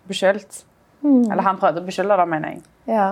[0.10, 0.64] beskyldt
[1.06, 2.64] Eller han prøvde å beskylde, da, mener jeg.
[2.90, 3.08] Ja.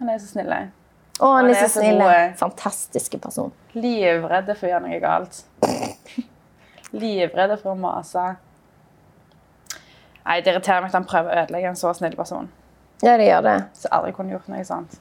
[0.00, 0.50] Han er så snill.
[0.52, 1.98] Å, han Han er så så snill.
[2.02, 2.34] god.
[2.38, 3.52] Fantastiske person.
[3.74, 5.40] Livredde for å gjøre noe galt.
[7.04, 8.26] livredde for å mase.
[10.24, 12.50] Nei, Det irriterer meg at han prøver å ødelegge en så snill person.
[13.02, 13.56] Ja, det gjør det.
[13.76, 14.98] Som aldri kunne gjort noe sånt.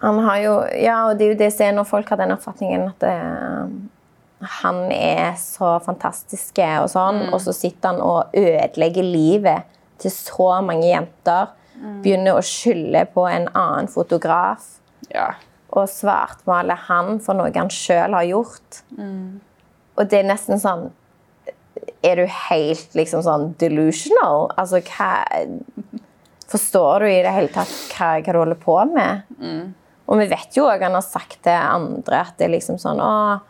[0.00, 2.34] Han har jo, ja, og det er jo det jeg ser når folk har den
[2.34, 3.14] oppfatningen at det,
[4.60, 9.70] han er så fantastisk og sånn, og så sitter han og ødelegger livet
[10.02, 11.54] til så mange jenter.
[12.04, 14.66] Begynner å skylde på en annen fotograf
[15.12, 15.34] Ja.
[15.70, 18.82] og svartmaler han for noe han sjøl har gjort.
[19.96, 20.90] Og det er nesten sånn
[22.04, 24.50] Er du helt liksom sånn delusional?
[24.56, 25.24] Altså, hva
[26.48, 29.22] Forstår du i det hele tatt hva, hva du holder på med?
[30.08, 33.00] Og vi vet jo òg han har sagt til andre at det er liksom sånn
[33.00, 33.40] å,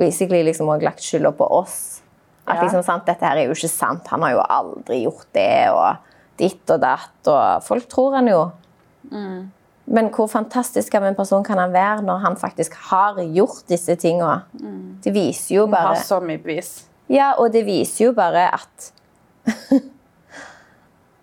[0.00, 2.00] Basically liksom òg lagt skylda på oss.
[2.46, 2.62] At Ja.
[2.64, 4.06] liksom sant, dette her er jo ikke sant.
[4.08, 5.96] Han har jo aldri gjort det, og
[6.40, 7.28] ditt og datt.
[7.28, 8.40] Og folk tror han jo.
[9.12, 13.94] Men hvor fantastisk av en person kan han være når han faktisk har gjort disse
[13.96, 14.42] tinga?
[15.04, 16.86] Det viser jo Han har så mye bevis.
[17.08, 18.92] Ja, og det viser jo bare at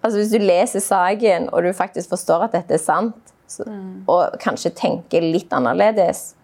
[0.04, 3.66] Altså Hvis du leser saken, og du faktisk forstår at dette er sant, så,
[4.10, 6.36] og kanskje tenker litt annerledes,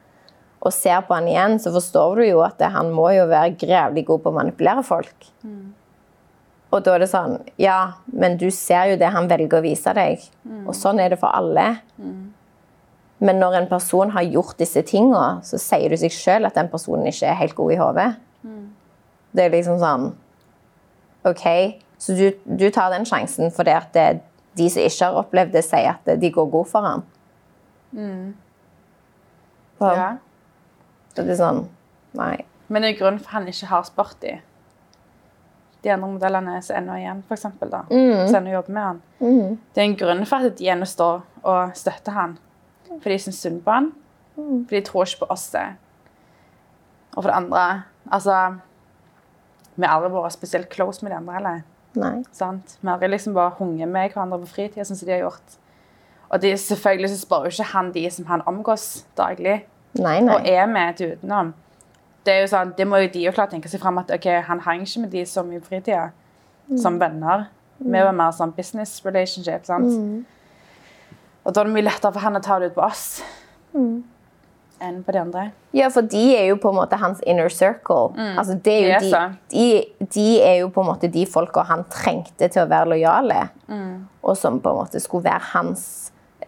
[0.65, 3.53] og ser på han igjen, så forstår du jo at det, han må jo være
[3.61, 5.27] grevlig god på å manipulere folk.
[6.73, 9.93] Og da er det sånn Ja, men du ser jo det han velger å vise
[9.95, 10.23] deg.
[10.65, 11.77] Og sånn er det for alle.
[13.19, 16.67] Men når en person har gjort disse tinga, så sier du seg sjøl at den
[16.73, 18.09] personen ikke er helt god i hodet.
[19.35, 20.09] Det er liksom sånn
[21.25, 21.45] OK,
[21.97, 24.19] så du, du tar den sjansen fordi at det,
[24.57, 27.03] de som ikke har opplevd det, sier at de går god for ham.
[29.79, 30.17] Så, Ja.
[31.15, 31.67] så det er sånn
[32.15, 32.45] Nei.
[32.69, 34.37] Men det er grunnen for at han ikke har spurt de.
[35.83, 37.81] De andre modellene som ennå er igjen, eksempel, da.
[38.27, 39.01] Som ennå jobber med han.
[39.73, 42.37] Det er en grunn for at de ennå står og støtter han.
[43.01, 43.91] For de syns synd på han.
[44.35, 45.53] For de tror ikke på oss.
[47.15, 51.61] Og for det andre Altså har aldri vært spesielt close med de andre heller.
[51.95, 52.23] Nei.
[52.35, 52.77] Sant?
[52.81, 55.57] Vi har liksom bare hunget med hverandre på fritida, sånn som de har gjort.
[56.29, 60.33] Og de, selvfølgelig så spør jo ikke han de som han omgås daglig Nei, nei.
[60.33, 61.53] og er med til utenom.
[62.25, 64.25] Det er jo sånn, det må jo de jo klart tenke seg fram at ok,
[64.47, 66.07] han hang ikke med de så mye på fritida
[66.81, 67.45] som venner.
[67.77, 69.65] Vi var mer sånn business relationship.
[69.65, 70.25] sant?
[71.45, 73.21] Og da er det mye lettere for han å ta det ut på oss
[74.83, 75.43] enn på de andre.
[75.75, 78.13] Ja, for de er jo på en måte hans inner circle.
[78.35, 79.63] Altså, det er jo Det er de,
[79.99, 83.47] de, de er jo på en måte de folka han trengte til å være lojale.
[84.25, 85.85] Og som på en måte skulle være hans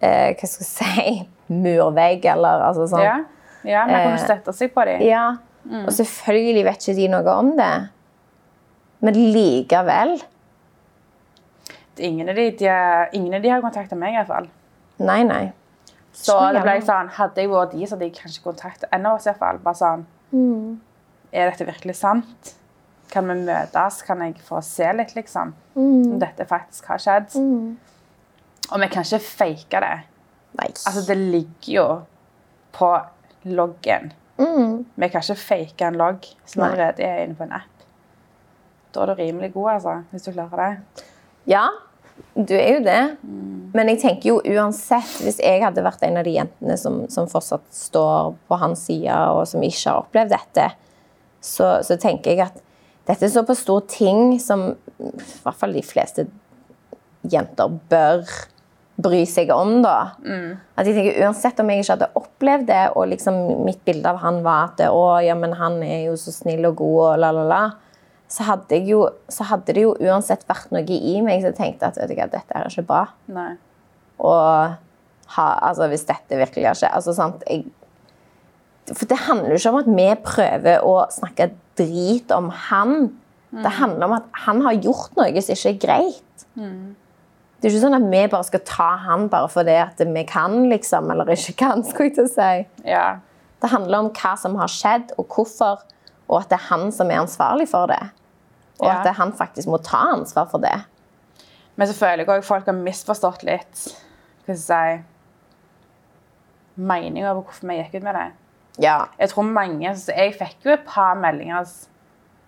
[0.00, 1.14] eh, hva skal jeg si,
[1.64, 3.04] murvegg, eller altså sånn.
[3.04, 3.18] Ja,
[3.66, 5.04] ja vi kunne støtte seg på dem.
[5.06, 5.28] Ja.
[5.84, 7.72] Og selvfølgelig vet ikke de noe om det.
[9.04, 10.18] Men likevel
[11.98, 12.74] Ingen av de, de,
[13.18, 14.44] ingen av de har kontakta meg, i hvert fall.
[15.02, 15.48] Nei, nei.
[16.18, 19.16] Så det ble sånn, hadde jeg vært de, så hadde jeg kanskje kontaktet en av
[19.18, 19.26] oss.
[19.26, 19.58] I hvert fall.
[19.62, 20.06] Bare sånn,
[21.32, 22.54] Er dette virkelig sant?
[23.12, 24.02] Kan vi møtes?
[24.04, 25.54] Kan jeg få se litt, liksom?
[25.76, 27.36] Om dette faktisk har skjedd?
[28.72, 29.94] Og vi kan ikke fake det.
[30.58, 30.66] nei.
[30.86, 31.86] Altså, det ligger jo
[32.72, 32.90] på
[33.44, 34.12] loggen.
[34.96, 37.84] Vi kan ikke fake en logg som allerede er inne på en app.
[38.92, 41.04] Da er du rimelig god, altså, hvis du klarer det.
[41.46, 41.68] Ja,
[42.34, 43.02] du er jo det.
[43.74, 47.28] Men jeg tenker jo uansett, hvis jeg hadde vært en av de jentene som, som
[47.30, 50.68] fortsatt står på hans side, og som ikke har opplevd dette,
[51.44, 52.62] så, så tenker jeg at
[53.08, 55.10] dette er såpass stor ting som i
[55.44, 56.26] hvert fall de fleste
[57.28, 58.24] jenter bør
[58.98, 60.14] bry seg om, da.
[60.78, 64.18] At jeg tenker, Uansett om jeg ikke hadde opplevd det, og liksom mitt bilde av
[64.24, 67.30] han var at å, ja, men han er jo så snill og god, og la,
[67.36, 67.60] la, la,
[68.28, 71.96] så hadde, jo, så hadde det jo uansett vært noe i meg som tenkte at
[71.96, 73.06] hva, dette er ikke bra.
[73.32, 73.54] Nei.
[74.20, 74.76] Og
[75.36, 77.66] ha, altså, hvis dette virkelig har skjedd altså, sant, jeg,
[78.90, 83.12] For det handler jo ikke om at vi prøver å snakke drit om han.
[83.48, 86.42] Det handler om at han har gjort noe som ikke er greit.
[87.58, 90.60] Det er ikke sånn at vi bare skal ta han bare fordi at vi kan,
[90.70, 91.84] liksom, eller ikke kan.
[91.86, 92.52] skulle jeg til å si.
[92.86, 93.06] Ja.
[93.58, 95.82] Det handler om hva som har skjedd, og hvorfor,
[96.28, 98.04] og at det er han som er ansvarlig for det.
[98.80, 99.00] Og Ja.
[99.00, 100.84] at han faktisk må ta ansvar for det.
[101.76, 103.94] Men så føler jeg òg folk har misforstått litt
[104.46, 105.04] hva skal jeg si,
[106.78, 108.26] meninga over hvorfor vi gikk ut med det.
[108.84, 109.06] Ja.
[109.18, 111.66] Jeg tror mange, så Jeg fikk jo et par meldinger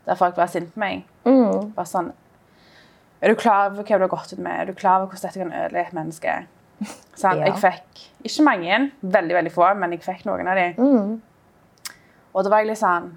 [0.06, 1.04] der folk var sinte på meg.
[1.26, 1.72] Mm.
[1.74, 2.12] Bare sånn
[3.22, 4.60] Er du klar over hva du har gått ut med?
[4.60, 6.46] Er du klar over hvordan dette kan ødelegge et menneske?
[7.20, 7.50] Sånn, Ja.
[7.50, 10.74] Jeg fikk ikke mange, veldig veldig få, men jeg fikk noen av dem.
[10.78, 11.20] Mm.
[12.34, 13.10] Og da var jeg litt sånn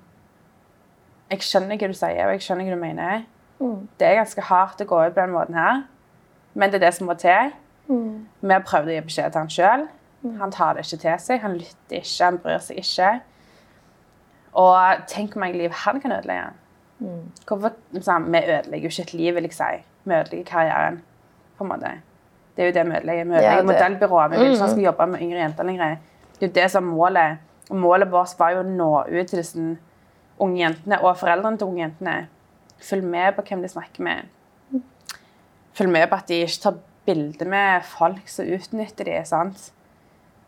[1.33, 3.25] Jeg skjønner hva du sier, og jeg skjønner hva du mener.
[3.59, 3.89] Mm.
[3.97, 5.83] Det er ganske hardt å gå ut på den måten her,
[6.53, 7.53] men det er det som må til.
[7.89, 8.25] Mm.
[8.41, 9.85] Vi har prøvd å gi beskjed til han sjøl.
[10.39, 11.41] Han tar det ikke til seg.
[11.43, 13.09] Han lytter ikke, han bryr seg ikke.
[14.61, 16.51] Og tenk hvor mange liv han kan ødelegge.
[17.49, 19.71] Hvorfor, sånn, vi ødelegger jo ikke et liv, vil jeg si.
[20.05, 21.01] Vi ødelegger karrieren.
[21.57, 21.89] på en måte.
[22.55, 23.23] Det er jo det vi ødelegger.
[23.23, 24.31] Vi ødelegger ja, modellbyrået.
[24.31, 25.97] Vi vil ikke han skal jobbe med yngre jenter lenger.
[26.39, 27.37] Det er jo det som er målet.
[27.69, 29.59] Og målet vårt var jo å nå ut til disse
[30.41, 32.15] unge jentene og foreldrene til unge jentene.
[32.83, 34.25] følger med på hvem de snakker med.
[35.73, 39.71] Følg med på at de ikke tar bilder med folk som utnytter de, sant?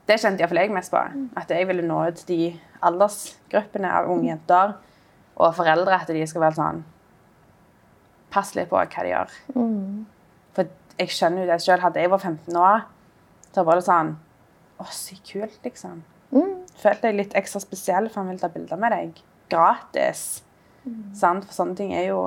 [0.05, 1.01] Det kjente iallfall jeg mest på.
[1.37, 4.75] At jeg ville nå ut de aldersgruppene av unge jenter
[5.35, 5.97] og foreldre.
[5.97, 6.83] At de skal være sånn
[8.35, 9.31] Pass litt på hva de gjør.
[10.53, 10.67] For
[10.99, 11.79] jeg skjønner jo det sjøl.
[11.81, 12.83] Hadde jeg vært 15 år,
[13.55, 14.15] så var det sånn
[14.75, 16.01] Å, så kult, liksom.
[16.81, 19.21] Følte jeg litt ekstra spesiell, for han ville ta bilder med deg.
[19.51, 20.43] Gratis.
[21.17, 21.45] Sant?
[21.47, 22.19] For sånne ting er jo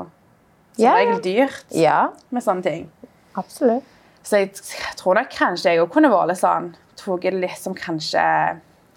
[0.74, 0.94] som ja.
[0.98, 2.90] regel dyrt Ja, med sånne ting.
[3.38, 3.87] absolutt.
[4.22, 4.52] Så jeg
[4.98, 8.20] tror nok kanskje jeg òg kunne vært litt sånn Tok det litt som kanskje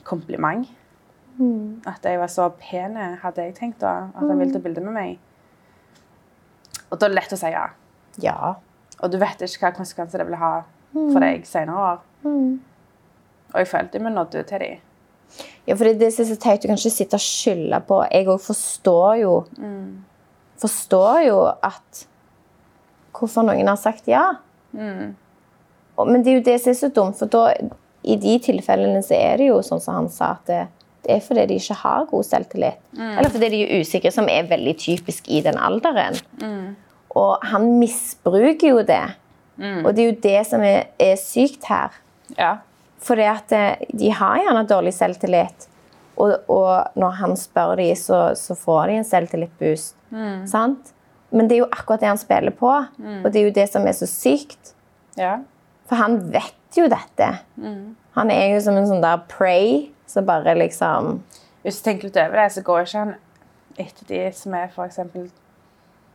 [0.04, 0.66] kompliment.
[1.86, 4.10] At jeg var så pen, hadde jeg tenkt da.
[4.16, 5.20] At han ville ta bilde med meg.
[6.90, 7.68] Og da er det lett å si ja.
[8.22, 8.56] Ja.
[9.02, 10.52] Og du vet ikke hva konsekvenser det vil ha
[10.94, 12.02] for deg senere år.
[12.26, 14.82] Og jeg følte vi nådde ut til dem.
[15.68, 16.64] Ja, for det er så teit.
[16.64, 19.34] Du kan ikke sitte og skylde på Jeg òg forstår jo
[20.62, 22.06] Forstår jo at
[23.18, 24.32] Hvorfor noen har sagt ja.
[24.74, 25.16] Mm.
[26.08, 27.52] men det er jo det som er så dumt, for da,
[28.08, 30.62] i de tilfellene så er det jo sånn som han sa, at det,
[31.04, 32.80] det er fordi de ikke har god selvtillit.
[32.98, 36.18] Eller fordi de er usikre, som er veldig typisk i den alderen.
[37.20, 39.04] Og han misbruker jo det.
[39.84, 42.00] Og det er jo det som er, er sykt her.
[42.40, 42.56] Ja.
[43.02, 45.68] Fordi at eh, de har gjerne dårlig selvtillit.
[46.22, 49.96] Og, og når han spør dem, så, så får de en selvtillitsboost.
[50.52, 50.92] Sant?
[51.32, 52.70] Men det er jo akkurat det han spiller på.
[53.24, 54.74] Og det er jo det som er så sykt.
[55.18, 55.40] ja.
[55.90, 57.28] For han vet jo dette.
[58.16, 61.18] Han er jo som en sånn der prey som bare liksom
[61.66, 63.12] Hvis du tenker litt over det, så går ikke han
[63.80, 65.26] etter de som er eksempel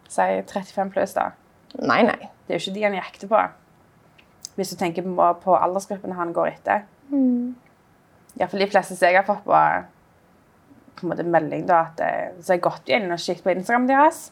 [0.09, 1.13] si 35 pluss.
[1.17, 1.31] da.
[1.81, 2.31] Nei, nei.
[2.47, 3.43] Det er jo ikke de han jakter på.
[4.57, 6.87] Hvis du tenker på, aldersgruppene han går etter.
[8.37, 9.59] Iallfall de fleste som jeg har fått på,
[10.97, 12.01] på en måte melding, da, at
[12.41, 14.23] så har jeg gått inn og kikket på Instagram deres.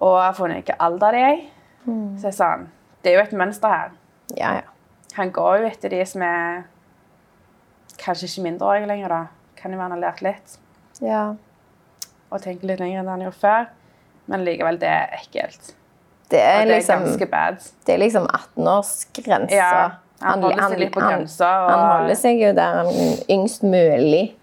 [0.00, 1.44] Og har funnet hvilken alder de er.
[2.18, 2.66] Så jeg sa han,
[3.04, 3.92] det er jo et mønster her.
[4.34, 4.72] Ja, ja.
[5.16, 6.64] Han går jo etter de som er
[8.00, 9.20] kanskje ikke mindreårige lenger, da.
[9.56, 10.58] Kan jo være han har lært litt
[11.00, 11.22] ja.
[12.30, 13.68] og tenker litt lenger enn han gjorde før.
[14.26, 15.72] Men likevel, det er ekkelt.
[16.30, 17.56] Det Og er det er liksom, ganske bad.
[17.86, 19.54] det er liksom 18-årsgrensa.
[19.54, 19.90] Ja,
[20.22, 22.86] han holder seg litt på grensa, og- Han holder seg jo der han
[23.30, 24.34] yngst mulig.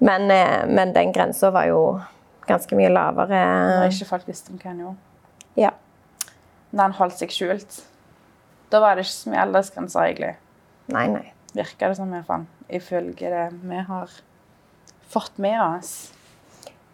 [0.00, 2.00] Men, eh, men den grensa var jo
[2.48, 3.40] ganske mye lavere.
[3.80, 4.96] Når ikke folk visste om hva han gjorde.
[5.56, 5.70] Ja.
[6.72, 7.82] Når han holdt seg skjult.
[8.70, 10.36] Da var det ikke så mye aldersgrenser, egentlig.
[10.88, 11.32] Nei, nei.
[11.54, 12.46] Virker det som, iallfall.
[12.70, 14.08] Ifølge det vi har
[15.10, 16.12] fått med oss.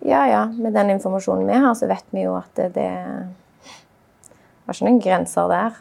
[0.05, 0.47] Ja, ja.
[0.47, 2.91] Med den informasjonen vi har, så vet vi jo at det, det
[4.67, 5.77] var ikke noen grenser der.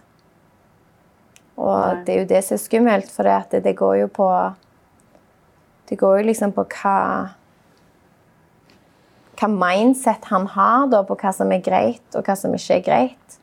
[1.56, 2.04] Og Nei.
[2.06, 4.30] det er jo det som er skummelt, for det, at det, går jo på
[5.90, 7.00] Det går jo liksom på hva
[9.36, 12.86] Hva mindset han har da, på hva som er greit, og hva som ikke er
[12.86, 13.40] greit.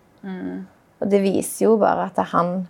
[1.03, 2.63] Og det viser jo bare at han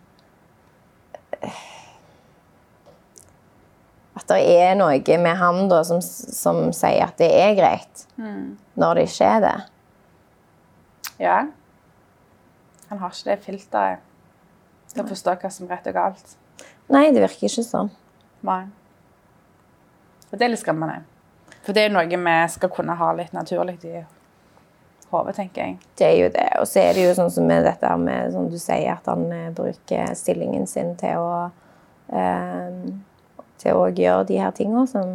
[4.12, 8.04] At det er noe med ham da, som, som sier at det er greit,
[8.76, 9.56] når det ikke er det.
[11.22, 11.38] Ja.
[12.90, 14.08] Han har ikke det filteret
[14.92, 16.34] til å forstå hva som er rett og galt.
[16.92, 17.88] Nei, det virker ikke sånn.
[18.44, 18.66] Nei.
[20.28, 21.02] Og det er litt skremmende.
[21.62, 24.02] For det er noe vi skal kunne ha litt naturlig i
[25.12, 25.78] hodet, tenker jeg.
[25.98, 26.48] Det er jo det.
[26.60, 29.24] Og så er det jo sånn som med dette med, som du sier, at han
[29.32, 31.32] eh, bruker stillingen sin til å
[32.12, 32.78] eh,
[33.62, 35.14] til å gjøre de her tingene som,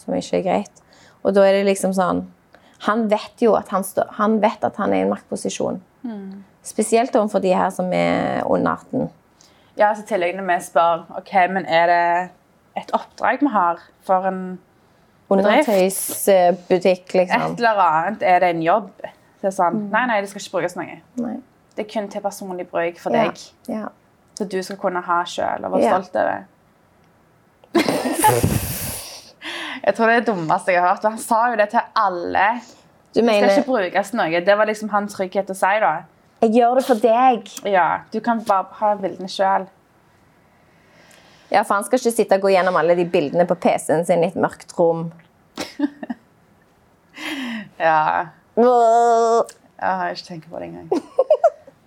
[0.00, 0.82] som ikke er greit.
[1.22, 2.24] Og da er det liksom sånn
[2.86, 5.80] Han vet jo at han, stå, han, vet at han er i en maktposisjon.
[6.62, 9.08] Spesielt overfor de her som er under 18.
[9.80, 12.30] Ja, så tillegg når vi spør ok, men er det
[12.78, 14.40] et oppdrag vi har for en
[15.28, 17.42] Undertøysbutikk, liksom.
[17.52, 18.22] et eller annet?
[18.22, 18.90] Er det en jobb?
[19.42, 20.98] Det sånn, Nei, nei, det skal ikke brukes noe.
[21.22, 21.34] Nei.
[21.76, 23.26] Det er kun til personlig bruk for Ja.
[23.28, 23.38] deg.
[23.68, 23.88] Ja.
[24.38, 25.98] Så du skal kunne ha sjøl og være Ja.
[26.00, 26.44] stolt over.
[29.84, 31.04] jeg tror det er det dummeste jeg har hørt.
[31.04, 32.48] Og han sa jo det til alle.
[33.14, 34.40] Du Det skal ikke brukes noe.
[34.44, 35.74] Det var liksom hans trygghet å si.
[35.82, 35.92] da.
[36.44, 37.48] Jeg gjør det for deg.
[37.66, 39.66] Ja, Du kan bare ha bildene sjøl.
[41.50, 44.22] Ja, for han skal ikke sitte og gå gjennom alle de bildene på PC-en sin
[44.22, 45.10] i et mørkt rom.
[47.78, 48.26] Ja.
[48.58, 50.88] Jeg har ikke tenkt på det engang.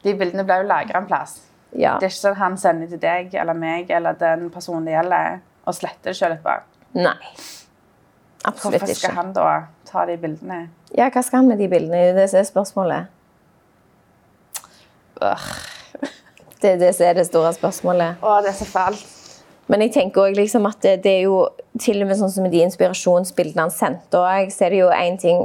[0.04, 1.38] De bildene ble jo lagra en plass.
[1.72, 1.98] Ja.
[2.00, 5.40] Det er ikke sånn han sender til deg eller meg eller den personen det gjelder,
[5.68, 6.56] og sletter sjøl etterpå.
[7.00, 7.16] Nei.
[8.44, 9.16] Absolutt Hvorfor skal ikke.
[9.20, 9.48] han da
[9.86, 10.62] ta de bildene?
[10.98, 12.14] Ja, hva skal han med de bildene?
[12.18, 13.06] Det er spørsmålet.
[16.62, 18.22] Det er det som er det store spørsmålet.
[18.22, 19.04] Å, det er så fælt.
[19.72, 21.38] Men jeg tenker også liksom at det, det er jo
[21.80, 24.90] til og med sånn som med de inspirasjonsbildene han sendte òg, så er det jo
[24.94, 25.44] en ting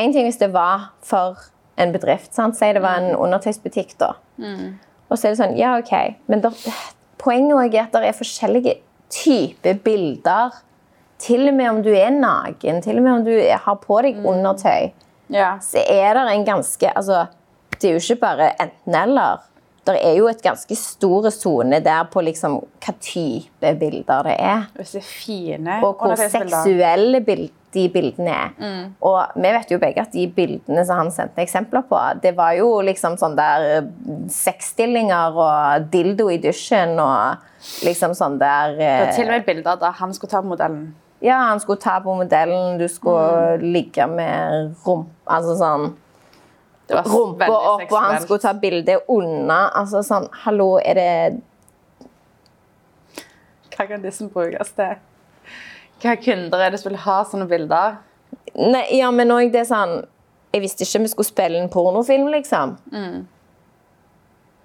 [0.00, 1.36] En ting hvis det var for
[1.76, 2.32] en bedrift.
[2.34, 2.56] sant?
[2.56, 4.14] Si det var en undertøysbutikk, da.
[5.12, 5.92] Og så er det sånn Ja, OK.
[6.32, 6.56] Men der,
[7.20, 8.74] poenget er at det er forskjellige
[9.12, 10.50] typer bilder.
[11.22, 14.18] Til og med om du er naken, til og med om du har på deg
[14.26, 14.90] undertøy,
[15.30, 15.52] Ja.
[15.62, 17.26] så er det en ganske Altså,
[17.80, 19.38] det er jo ikke bare enten-eller.
[19.86, 24.66] Det er jo et ganske store sone der på liksom hva type bilder det er.
[24.76, 28.54] Hvis det er fine Og hvor seksuelle bild, de bildene er.
[29.04, 32.56] Og vi vet jo begge at de bildene som han sendte eksempler på, det var
[32.58, 33.92] jo liksom sånn der eh,
[34.32, 39.48] sexstillinger og dildo i dusjen og liksom sånn der Det var eh, til og med
[39.48, 40.90] bilder da han skulle ta på modellen.
[41.22, 45.12] Ja, han skulle ta på modellen, du skulle ligge med rump...
[45.30, 45.92] Altså sånn
[46.92, 49.60] rumpa opp, og han skulle ta bilde unna.
[49.78, 51.12] Altså sånn Hallo, er det
[53.72, 54.98] Hva kan disse brukes til?
[56.02, 57.98] Hva kunder er det som vil ha sånne bilder?
[58.56, 59.92] Nei, ja, men òg det er sånn
[60.52, 62.74] Jeg visste ikke vi skulle spille en pornofilm, liksom.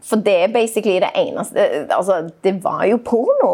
[0.07, 3.53] For det er basically det eneste Altså, det var jo porno.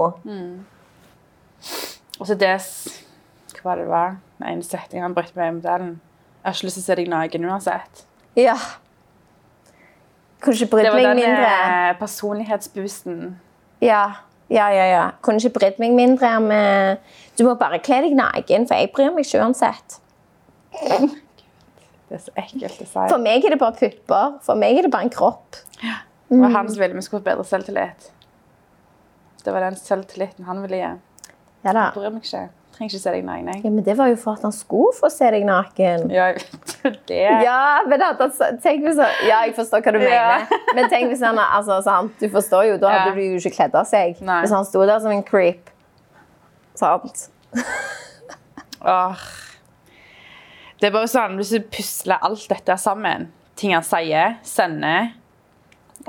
[2.19, 2.53] Og så det
[3.57, 4.15] Hva var det det var?
[4.39, 5.93] Den ene setningen han brukte med i modellen.
[6.43, 8.01] Jeg har ikke lyst til å se deg naken uansett.
[8.35, 8.55] Ja.
[10.43, 11.51] Kunne ikke Det brydd var meg den mindre.
[11.89, 13.19] eh, personlighetsboosten.
[13.81, 14.01] Ja.
[14.53, 15.03] Ja, ja, ja.
[15.25, 17.03] Kunne ikke brydd meg mindre med
[17.37, 19.99] Du må bare kle deg naken, for jeg bryr meg ikke uansett.
[22.13, 23.03] Det er så ekkelt å si.
[23.09, 24.35] For meg er det bare pupper.
[24.45, 25.57] For meg er det bare en kropp.
[25.81, 28.11] Det var han som ville vi skulle få bedre selvtillit.
[29.41, 30.91] Det var den selvtilliten han ville gi.
[31.63, 31.87] Ja da.
[31.87, 32.43] Jeg bryr meg ikke.
[32.73, 33.61] Trenger ikke se deg naken.
[33.63, 36.07] Ja, men det var jo for at han skulle få se deg naken.
[36.13, 36.31] Ja,
[37.07, 37.19] det.
[37.45, 38.23] Ja, men at
[38.63, 40.47] tenk hvis han, ja, jeg forstår hva du mener.
[40.49, 40.57] Ja.
[40.73, 42.15] Men tenk hvis han altså, sant?
[42.17, 43.15] Du forstår jo, da hadde Ja.
[43.15, 44.17] du jo ikke kledd av seg.
[44.25, 44.39] Nei.
[44.41, 45.69] Hvis han sto der som en creep.
[46.79, 47.27] Sant?
[48.81, 49.21] Åh.
[50.81, 55.13] Det er bare sånn, Hvis du pusler alt dette sammen, ting han sier, sender,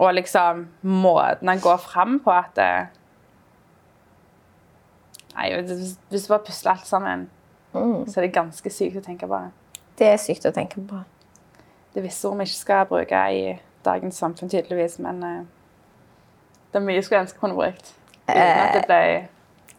[0.01, 2.71] og liksom måten han går fram på at det,
[5.35, 7.29] Nei, hvis, du bare pusler alt sammen,
[7.73, 9.41] så er det ganske sykt å tenke på.
[9.99, 11.01] Det er sykt å tenke på.
[11.95, 13.45] Det er visse ord vi ikke skal bruke i
[13.85, 15.43] dagens samfunn, tydeligvis, men eh,
[16.73, 17.95] det er mye jeg skulle ønske kunne brukt.
[18.29, 19.01] Uten at det ble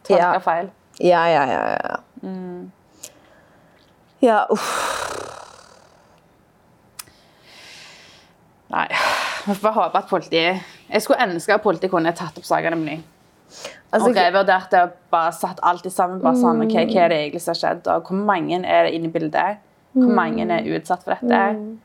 [0.06, 0.38] tolka ja.
[0.44, 0.70] feil.
[1.00, 1.64] Ja, ja, ja.
[1.72, 1.96] ja.
[2.22, 2.70] Mm.
[4.24, 4.70] Ja, uff.
[8.72, 8.86] Nei,
[9.46, 12.78] vi får bare håpe at politiet Jeg skulle ønske at politiet kunne tatt opp sakene
[12.80, 12.96] ny.
[13.92, 16.20] Altså, og revurdert det og bare satt alt i sammen.
[16.20, 18.94] bare sånn, ok, Hva er det egentlig som har skjedd, og hvor mange er det
[18.96, 19.58] inne i bildet?
[19.96, 21.78] Hvor mange er utsatt for dette?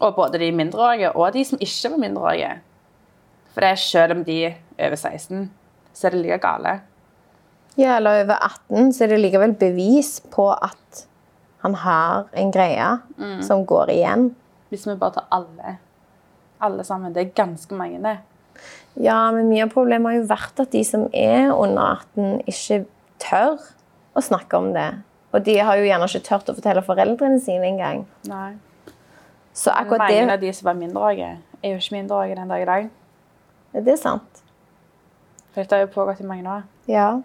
[0.00, 2.50] Og både de mindreårige og de som ikke var mindreårige.
[3.54, 5.50] For det er selv om de er over 16,
[5.94, 6.80] så er det like gale.
[7.78, 11.06] ja, eller over 18, så er det likevel bevis på at
[11.62, 12.98] han har en greie
[13.42, 14.34] som går igjen.
[14.68, 15.78] Hvis vi bare tar alle
[16.60, 17.12] Alle sammen.
[17.14, 18.18] Det er ganske mange, det.
[18.96, 22.80] Ja, men mye av problemet har jo vært at de som er under 18, ikke
[23.22, 23.60] tør
[24.16, 24.88] å snakke om det.
[25.34, 28.06] Og de har jo gjerne ikke tørt å fortelle foreldrene sine engang.
[28.30, 28.56] Nei.
[29.52, 31.30] Så Men mange av de som var mindreårige,
[31.62, 32.90] er jo ikke mindreårige den dag i dag.
[33.74, 34.42] Ja, Det er sant.
[35.52, 36.62] For dette har jo pågått i mange år.
[36.86, 37.20] Ja.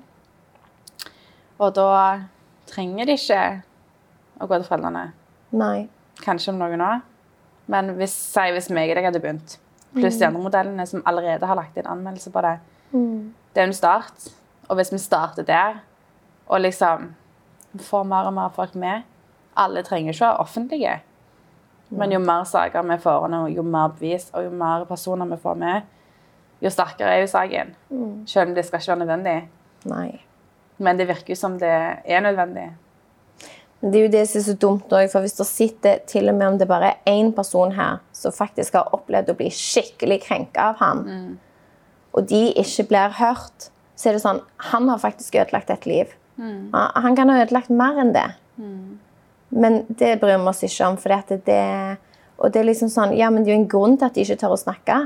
[1.60, 2.24] Og da
[2.68, 3.42] trenger de ikke
[4.42, 5.12] å gå til foreldrene.
[5.54, 5.88] Nei.
[6.24, 7.02] Kanskje om noen år.
[7.68, 9.58] Men hvis, si hvis meg og deg hadde begynt,
[9.94, 12.58] pluss de andre modellene som allerede har lagt inn anmeldelse på det,
[12.94, 14.30] det er jo en start.
[14.70, 15.82] Og hvis vi starter der,
[16.48, 17.12] og liksom
[17.80, 19.10] får mer og mer folk med
[19.56, 20.94] Alle trenger ikke å være offentlige.
[21.94, 25.60] Men jo mer saker vi får, jo mer bevis og jo mer personer vi får
[25.62, 25.84] med,
[26.64, 27.76] jo sterkere er jo saken.
[28.26, 29.36] Selv om det skal ikke være nødvendig.
[29.92, 30.24] Nei.
[30.78, 32.72] Men det virker jo som det er nødvendig.
[33.84, 36.38] Det er jo det som er så dumt òg, for hvis det sitter til og
[36.38, 40.22] med om det bare er én person her som faktisk har opplevd å bli skikkelig
[40.24, 41.04] krenka av han,
[42.14, 43.68] og de ikke blir hørt,
[44.00, 44.40] så er det sånn
[44.72, 46.14] Han har faktisk ødelagt et liv.
[46.38, 46.72] Mm.
[46.74, 48.30] Han kan ha ødelagt mer enn det.
[49.54, 50.98] Men det bryr vi oss ikke om.
[50.98, 51.60] For det, det,
[52.38, 54.26] og det er liksom sånn, ja, men det er jo en grunn til at de
[54.26, 54.98] ikke tør å snakke.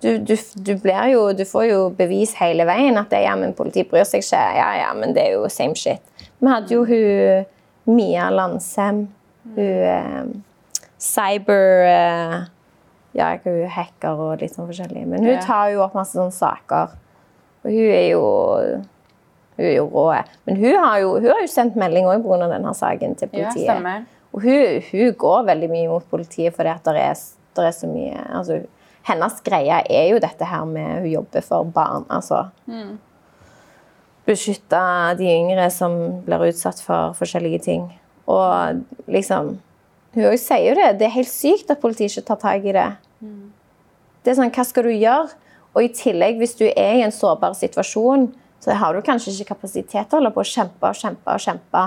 [0.00, 3.52] Du, du, du, blir jo, du får jo bevis hele veien at det, ja, men
[3.54, 4.42] politiet bryr seg ikke.
[4.56, 6.02] Ja, ja, men det er jo same shit.
[6.40, 7.46] Vi hadde jo hun
[7.86, 9.06] Mia Landsem.
[9.54, 10.24] Hun eh,
[11.00, 12.38] cyber eh,
[13.16, 15.06] Ja, hun hacker og litt sånn forskjellig.
[15.10, 16.92] Men hun tar jo opp masse sånne saker.
[17.64, 18.24] Og hun er jo
[19.60, 20.04] hun er jo rå.
[20.46, 22.46] Men hun har jo, hun har jo sendt melding òg pga.
[22.48, 23.66] denne saken til Ja, politiet.
[23.66, 24.04] stemmer.
[24.32, 27.18] Og hun, hun går veldig mye mot politiet fordi at det er,
[27.66, 28.60] er så mye altså,
[29.02, 32.04] Hennes greie er jo dette her med Hun jobber for barn.
[32.08, 32.44] Altså
[34.30, 34.80] beskytte
[35.18, 37.88] de yngre som blir utsatt for forskjellige ting.
[38.30, 39.58] Og liksom
[40.14, 40.88] Hun òg sier jo det.
[40.98, 42.88] Det er helt sykt at politiet ikke tar tak i det.
[44.24, 45.28] Det er sånn, Hva skal du gjøre?
[45.70, 48.24] Og i tillegg, hvis du er i en sårbar situasjon,
[48.60, 51.30] så har du kanskje ikke kapasitet til å holde på å kjempe og kjempe.
[51.32, 51.84] og kjempe.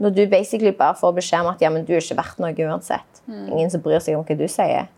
[0.00, 2.54] Når du basically bare får beskjed om at ja, men du er ikke verdt noe
[2.70, 3.20] uansett.
[3.28, 4.88] Ingen som bryr seg om hva du sier.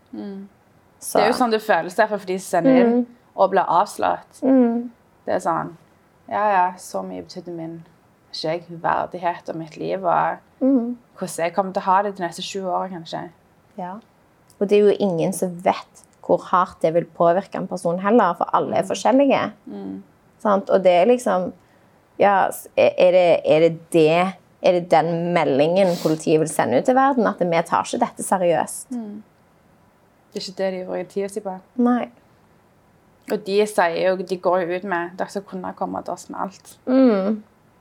[1.01, 4.41] Så, Det er jo sånn det føles derfor for de sender inn og blir avslått.
[4.41, 5.75] Det er sånn
[6.31, 7.81] Ja, ja, så mye betydde min
[8.31, 12.43] jeg, verdighet og mitt liv og hvordan jeg kommer til å ha det de neste
[12.45, 13.25] sju årene, kanskje.
[13.77, 13.97] Ja.
[14.59, 18.37] Og det er jo ingen som vet hvor hardt det vil påvirke en person heller,
[18.39, 19.41] for alle er forskjellige.
[20.39, 20.69] Sant?
[20.69, 21.51] Og det er liksom
[22.21, 26.95] Ja, er det, er det det er det den meldingen politiet vil sende ut til
[26.95, 27.25] verden?
[27.27, 28.91] At vi tar ikke dette seriøst?
[28.91, 31.55] Det er ikke det de bruker tida si på.
[31.81, 32.11] Nei.
[33.31, 36.27] Og de sier jo, de går jo ut med dere skal kunne komme til oss
[36.29, 36.73] med alt.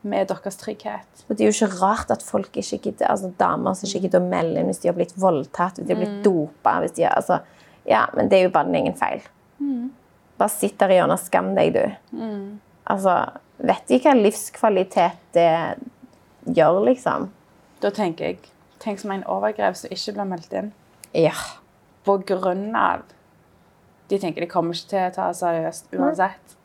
[0.03, 1.25] Med deres trygghet.
[1.29, 4.23] Og det er jo ikke rart at folk ikke gidder, altså damer som ikke gidder
[4.23, 7.05] å melde inn hvis de har blitt voldtatt, hvis de har blitt dopa hvis de
[7.09, 7.41] har, altså,
[7.89, 9.21] Ja, men det er jo bare din egen feil.
[10.41, 12.17] Bare sitt der i hjørnet og skam deg, du.
[12.91, 13.15] Altså,
[13.59, 15.51] vet de hva livskvalitet det
[16.57, 17.29] gjør, liksom?
[17.83, 18.39] Da tenker jeg
[18.81, 20.71] Tenk som en overgrep som ikke blir meldt inn.
[21.13, 21.35] Ja.
[22.07, 23.03] På grunn av
[24.11, 26.57] De tenker de kommer ikke til å ta seriøst uansett.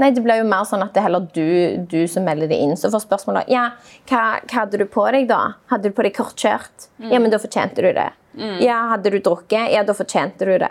[0.00, 2.56] Nei, det blir jo mer sånn at det er heller du, du som melder det
[2.64, 2.72] inn.
[2.80, 3.66] Så får spørsmålet ja,
[4.08, 5.42] hva, hva hadde du på deg da?
[5.70, 6.88] Hadde du på deg kort skjørt?
[7.04, 8.08] Ja, men da fortjente du det.
[8.64, 9.68] Ja, hadde du drukket?
[9.74, 10.70] Ja, da fortjente du det.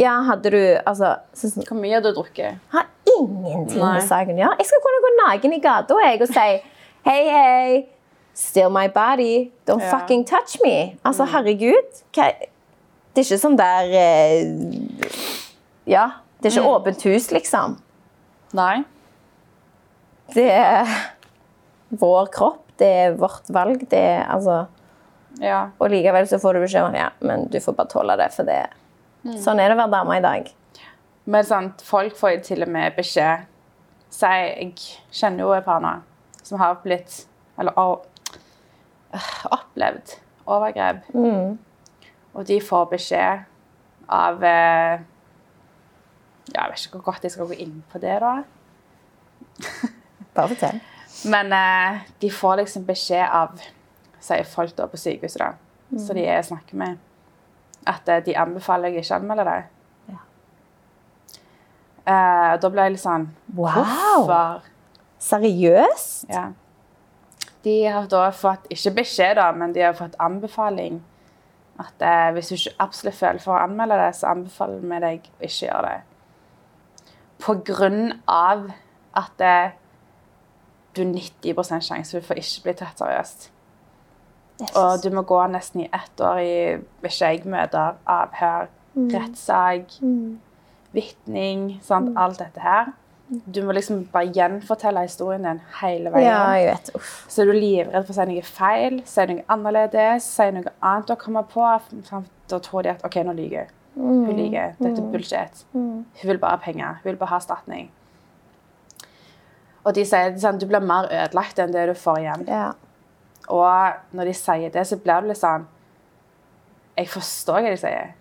[0.00, 0.58] Ja, hadde du
[0.88, 2.56] Altså så, så, Hvor mye har du drukket?
[2.72, 3.90] Har ingenting Nei.
[3.98, 4.56] med saken å gjøre.
[4.62, 6.46] Jeg skal kunne gå naken i gata og si
[7.04, 7.82] hei, hei.
[8.34, 9.52] Still my body.
[9.68, 9.92] Don't Ja.
[9.92, 10.96] fucking touch me.
[11.04, 12.00] Altså, herregud.
[12.16, 12.32] Hva,
[13.14, 15.08] det er ikke sånn der eh,
[15.86, 16.06] Ja.
[16.40, 17.78] Det er ikke åpent hus, liksom.
[18.52, 18.82] Nei.
[20.34, 20.88] Det er
[22.00, 23.86] vår kropp, det er vårt valg.
[23.90, 24.66] Det er, altså,
[25.40, 25.70] Ja.
[25.80, 28.44] og likevel så får du beskjed om ja, men du får bare tåle det, for
[28.44, 28.60] det
[29.40, 30.50] Sånn er det å være dame i dag.
[31.26, 33.46] Men sant, folk får jo til og med beskjed
[34.12, 34.74] Si, jeg
[35.10, 35.94] kjenner jo et par nå
[36.44, 37.24] som har blitt
[37.58, 38.04] Eller å-
[39.14, 40.12] øh, opplevd
[40.46, 41.02] overgrep.
[42.34, 43.44] Og de får beskjed
[44.10, 45.04] av eh,
[46.52, 48.34] ja, Jeg vet ikke hvor godt jeg skal gå inn på det, da.
[50.34, 50.82] Bare fortell.
[51.32, 53.62] Men eh, de får liksom beskjed av
[54.24, 57.00] sier folk da på sykehuset, da, så de er snakker med,
[57.86, 59.56] at eh, de anbefaler jeg ikke anmelde det.
[60.12, 60.20] Ja.
[62.04, 63.78] Eh, da ble jeg litt sånn Wow.
[63.78, 64.68] Hvorfor?
[65.24, 66.26] Seriøst?
[66.32, 66.50] Ja.
[67.64, 71.00] De har da fått, ikke beskjed, da, men de har fått anbefaling
[71.82, 75.30] at eh, hvis du ikke absolutt føler for å anmelde det, så anbefaler vi deg
[75.32, 77.14] å ikke gjøre det.
[77.44, 78.68] På grunn av
[79.18, 79.74] at eh,
[80.94, 83.50] du har 90 sjanse for å ikke bli tatt seriøst.
[84.78, 86.54] Og du må gå nesten i ett år i
[87.02, 89.96] ikke jeg møter avhør, rettssak,
[90.94, 92.92] vitning, sant, alt dette her.
[93.28, 96.26] Du må liksom bare gjenfortelle historien din hele veien.
[96.28, 96.90] Ja, jeg vet.
[96.98, 97.12] Uff.
[97.32, 101.08] Så er du livredd for å si noe feil, si noe annerledes, si noe annet
[101.08, 101.64] du har kommet på.
[102.50, 104.26] Da tror de at OK, nå lyver hun.
[104.26, 104.74] Hun lyver.
[104.80, 105.64] Dette er bullshit.
[105.72, 106.98] Hun vil bare ha penger.
[107.02, 107.88] Hun vil bare ha erstatning.
[109.84, 112.44] Og de sier sånn, du blir mer ødelagt enn det du får igjen.
[112.48, 112.72] Ja.
[113.52, 115.66] Og når de sier det, så blir du litt sånn
[116.96, 118.12] Jeg forstår hva de sier.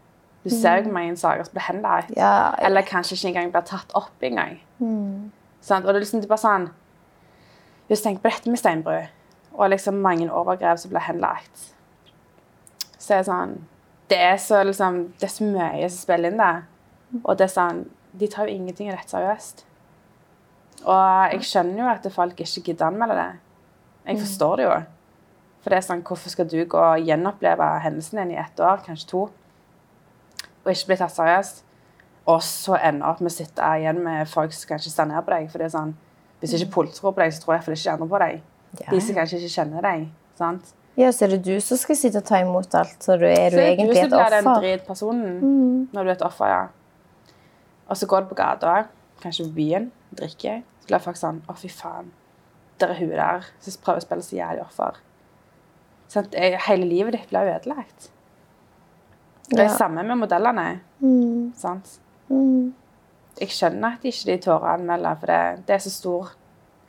[0.43, 2.09] Du ser jo mange saker som blir henlagt.
[2.17, 4.57] Ja, Eller kanskje ikke engang blir tatt opp engang.
[5.63, 5.85] Sant?
[5.85, 6.69] Og det er liksom det er bare sånn
[7.87, 8.97] Hvis du tenker på dette med steinbru,
[9.53, 11.73] og liksom mange overgrep som blir henlagt,
[12.97, 13.57] så er det sånn
[14.09, 16.63] Det er så, liksom, det er så mye som spiller inn der.
[17.23, 19.63] Og det er sånn De tar jo ingenting av dette seriøst.
[20.83, 23.31] Og jeg skjønner jo at folk ikke gidder anmelde det.
[24.05, 24.73] Jeg forstår det jo.
[25.63, 28.81] For det er sånn, hvorfor skal du gå og gjenoppleve hendelsen din i ett år,
[28.83, 29.21] kanskje to,
[30.63, 31.63] og ikke bli tatt seriøst?
[32.25, 35.33] Og så ender opp med å sitte igjen med folk som kanskje ser ned på
[35.33, 35.49] deg.
[35.51, 35.95] For det er sånn,
[36.39, 38.39] Hvis ikke politiet tror på deg, så tror jeg iallfall ikke de andre på deg.
[38.79, 38.87] Ja.
[38.91, 40.07] De som kanskje ikke kjenner deg.
[40.35, 40.73] sant?
[40.97, 43.49] ja, så er det du som skal sitte og ta imot alt, så du er
[43.49, 45.87] du Så er du som blir den dritpersonen mm.
[45.93, 46.67] når du er et offer, ja.
[47.89, 48.75] Og så går du på gata,
[49.23, 52.11] kanskje på byen, drikker, så blir folk sånn Å, fy faen.
[52.81, 54.99] Der er hun der som prøver å spille så jævlig offer.
[56.13, 56.29] Sånn,
[56.67, 58.09] Hele livet ditt blir ødelagt.
[59.49, 59.77] Det er Ja.
[59.77, 60.81] samme med modellene.
[61.55, 61.99] Sant?
[63.41, 66.31] Jeg skjønner at ikke de tør å anmelde, for det, det er så stor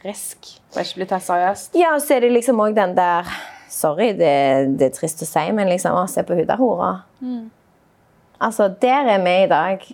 [0.05, 1.77] risk for å ikke bli tatt seriøst.
[1.81, 3.29] Ja, og så er det liksom òg den der
[3.75, 4.35] Sorry, det,
[4.79, 6.91] det er trist å si, men liksom, å, se på hun der hora.
[8.39, 9.87] Altså, der er vi i dag.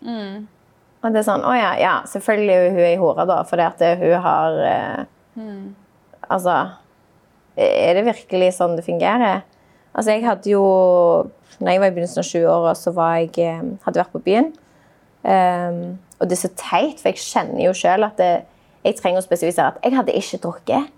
[1.01, 3.85] Og det er sånn Å ja, ja, selvfølgelig er hun ei hore, da, fordi at
[4.03, 5.05] hun har eh,
[6.29, 6.57] Altså
[7.57, 9.47] Er det virkelig sånn det fungerer?
[9.95, 10.65] Altså, jeg hadde jo
[11.61, 14.53] Når jeg var i begynnelsen av 20-åra, så var jeg, eh, hadde vært på byen.
[15.21, 18.31] Um, og det er så teit, for jeg kjenner jo sjøl at det,
[18.85, 20.97] jeg trenger å spesifisere at jeg hadde ikke drukket.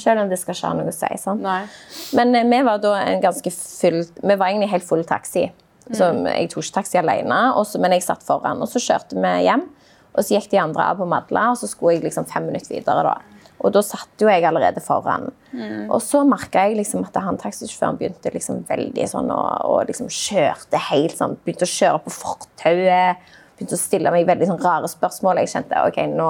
[0.00, 1.10] Selv om det skal ikke ha noe å si.
[1.20, 1.42] sant?
[2.16, 5.50] Men eh, vi var da en ganske full Vi var egentlig helt full taxi.
[5.92, 8.62] Så jeg tok ikke taxi alene, også, men jeg satt foran.
[8.64, 9.66] Og så kjørte vi hjem,
[10.12, 12.72] og så gikk de andre av på Madla, og så skulle jeg liksom fem minutter
[12.72, 13.02] videre.
[13.04, 13.42] da.
[13.62, 15.28] Og da satt jo jeg allerede foran.
[15.92, 20.08] Og så merka jeg liksom at han taxisjåføren begynte liksom veldig sånn og, og liksom
[20.08, 23.30] kjørte helt sånn Begynte å kjøre på fortauet.
[23.62, 25.38] Begynte å stille meg veldig sånn rare spørsmål.
[25.38, 26.28] Jeg kjente OK, nå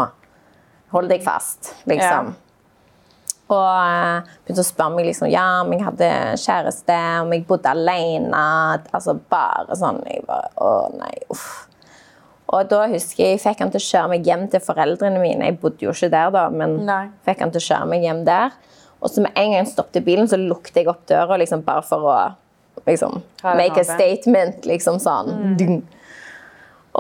[0.93, 2.35] hold deg fast, liksom.
[3.53, 6.11] Og eh, begynte å spørre meg liksom, ja, om jeg hadde
[6.41, 8.43] kjæreste, om jeg bodde alene.
[8.93, 10.03] Altså bare sånn.
[10.09, 11.47] Jeg bare, å nei, uff.
[12.53, 15.49] Og da husker jeg jeg fikk han til å kjøre meg hjem til foreldrene mine.
[15.49, 17.07] Jeg bodde jo ikke der da, men Nei.
[17.25, 18.53] fikk han til å kjøre meg hjem der.
[19.01, 22.05] Og så med en gang stoppet bilen, så lukket jeg opp døra liksom bare for
[22.13, 22.19] å
[22.85, 25.57] liksom, make a statement, liksom sånn.
[25.59, 25.81] Dung.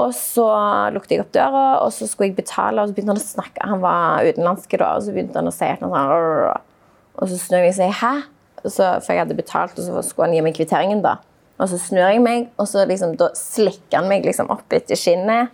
[0.00, 0.46] Og så
[0.94, 3.66] lukket jeg opp døra, og så skulle jeg betale, og så begynte han å snakke.
[3.68, 7.36] Han var utenlandsk og så begynte han å si et eller annet sånn Og så
[7.42, 8.22] snur jeg meg og sier 'hæ?'
[8.62, 11.16] Så, for jeg hadde betalt, og så skulle han gi meg kvitteringen, da.
[11.58, 14.94] Og så snur jeg meg, og så liksom, da slikker han meg liksom opp etter
[14.94, 15.50] skinnet.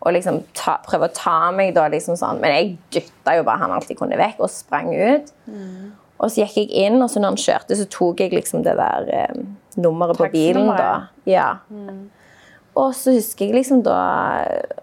[0.00, 2.40] Og liksom ta, prøver å ta meg, da, liksom sånn.
[2.40, 5.32] Men jeg dytta jo bare han alltid kunne vekk, og sprang ut.
[6.18, 8.74] Og så gikk jeg inn, og så når han kjørte, så tok jeg liksom det
[8.76, 9.34] der eh,
[9.76, 10.66] nummeret på bilen.
[10.66, 11.08] da.
[11.24, 11.48] Ja.
[11.70, 11.94] Ja.
[12.78, 13.96] Og så husker jeg liksom da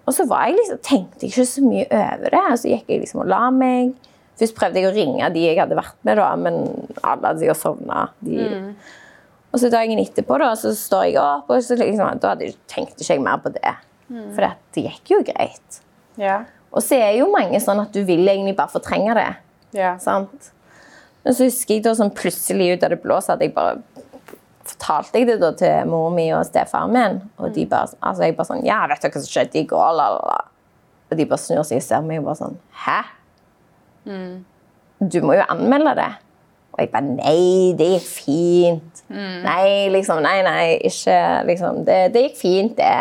[0.04, 2.42] Og så var jeg liksom, tenkte jeg ikke så mye over det.
[2.52, 3.94] Og så gikk jeg liksom og la meg.
[4.36, 6.58] Først prøvde jeg å ringe de jeg hadde vært med, da, men
[7.00, 8.02] alle hadde sikkert sovna.
[8.20, 8.74] Mm.
[9.56, 12.58] Og så dagen etterpå da, så står jeg opp, og så liksom, da hadde, jeg-
[12.68, 13.72] tenkte ikke jeg mer på det.
[14.36, 15.80] For det, det gikk jo greit.
[16.20, 16.42] Ja.
[16.76, 19.30] Og så er jo mange sånn at du vil egentlig bare fortrenge det.
[19.80, 19.94] Ja.
[20.04, 20.52] Sant?
[21.24, 23.80] Men så husker jeg da sånn plutselig ut av det blå, så hadde jeg bare
[24.66, 27.22] fortalte jeg det da til mor mi og stefaren min.
[27.38, 29.88] Og de bare, altså jeg bare sånn Ja, vet du hva som skjedde i går?
[29.98, 30.42] La, la, la.
[31.12, 33.00] Og de bare snur seg og ser meg og bare sånn Hæ?
[35.06, 36.12] Du må jo anmelde det.
[36.76, 39.06] Og jeg bare Nei, det gikk fint.
[39.46, 40.20] Nei, liksom.
[40.26, 41.84] Nei, nei, ikke liksom.
[41.88, 42.98] Det, det gikk fint, det.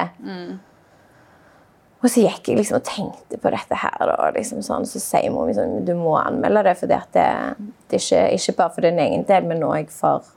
[2.04, 4.02] Og så gikk jeg liksom og tenkte på dette her.
[4.12, 6.74] Og liksom sånn, så sier mor mi sånn, du må anmelde det.
[6.76, 7.54] For det, det er
[7.96, 10.28] ikke, ikke bare for din egen del, men òg for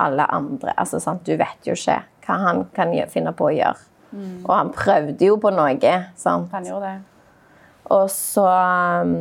[0.00, 0.74] alle andre.
[0.80, 1.22] Altså, sant?
[1.26, 3.86] Du vet jo ikke hva han kan finne på å gjøre.
[4.42, 5.94] Og han prøvde jo på noe.
[6.18, 6.50] Sant?
[6.54, 7.06] Han gjorde det.
[7.90, 9.14] Og så um,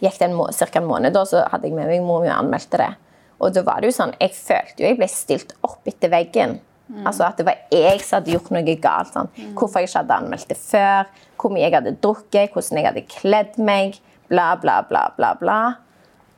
[0.00, 2.80] gikk det cirka en måned, da, så hadde jeg med meg mor mi og anmeldte
[2.80, 2.92] det.
[3.38, 6.58] Og da var det jo sånn, Jeg følte jo jeg ble stilt opp etter veggen.
[7.04, 9.12] Altså At det var jeg som hadde gjort noe galt.
[9.12, 9.28] Sånn.
[9.58, 13.04] Hvorfor jeg ikke hadde anmeldt det før, hvor mye jeg hadde drukket, hvordan jeg hadde
[13.12, 14.00] kledd meg.
[14.32, 15.34] Bla, bla, bla, bla.
[15.38, 15.60] bla.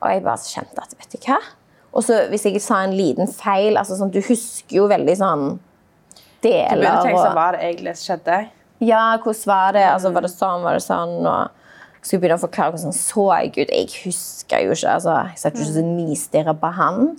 [0.01, 1.39] Og jeg bare kjente at vet du hva?
[1.93, 5.45] Og så hvis jeg sa en liten feil altså sånn, Du husker jo veldig sånn
[6.41, 8.37] Du begynner å tenke sånn, hva det egentlig skjedde?
[8.81, 9.83] ja, hvordan var det?
[9.93, 11.19] Altså, var det sånn, var det sånn?
[11.29, 13.75] Og skulle begynne å forklare hvordan så jeg ut.
[13.75, 14.95] Jeg husker jo ikke.
[14.95, 17.11] Altså, jeg satt jo ikke så nistirra på han.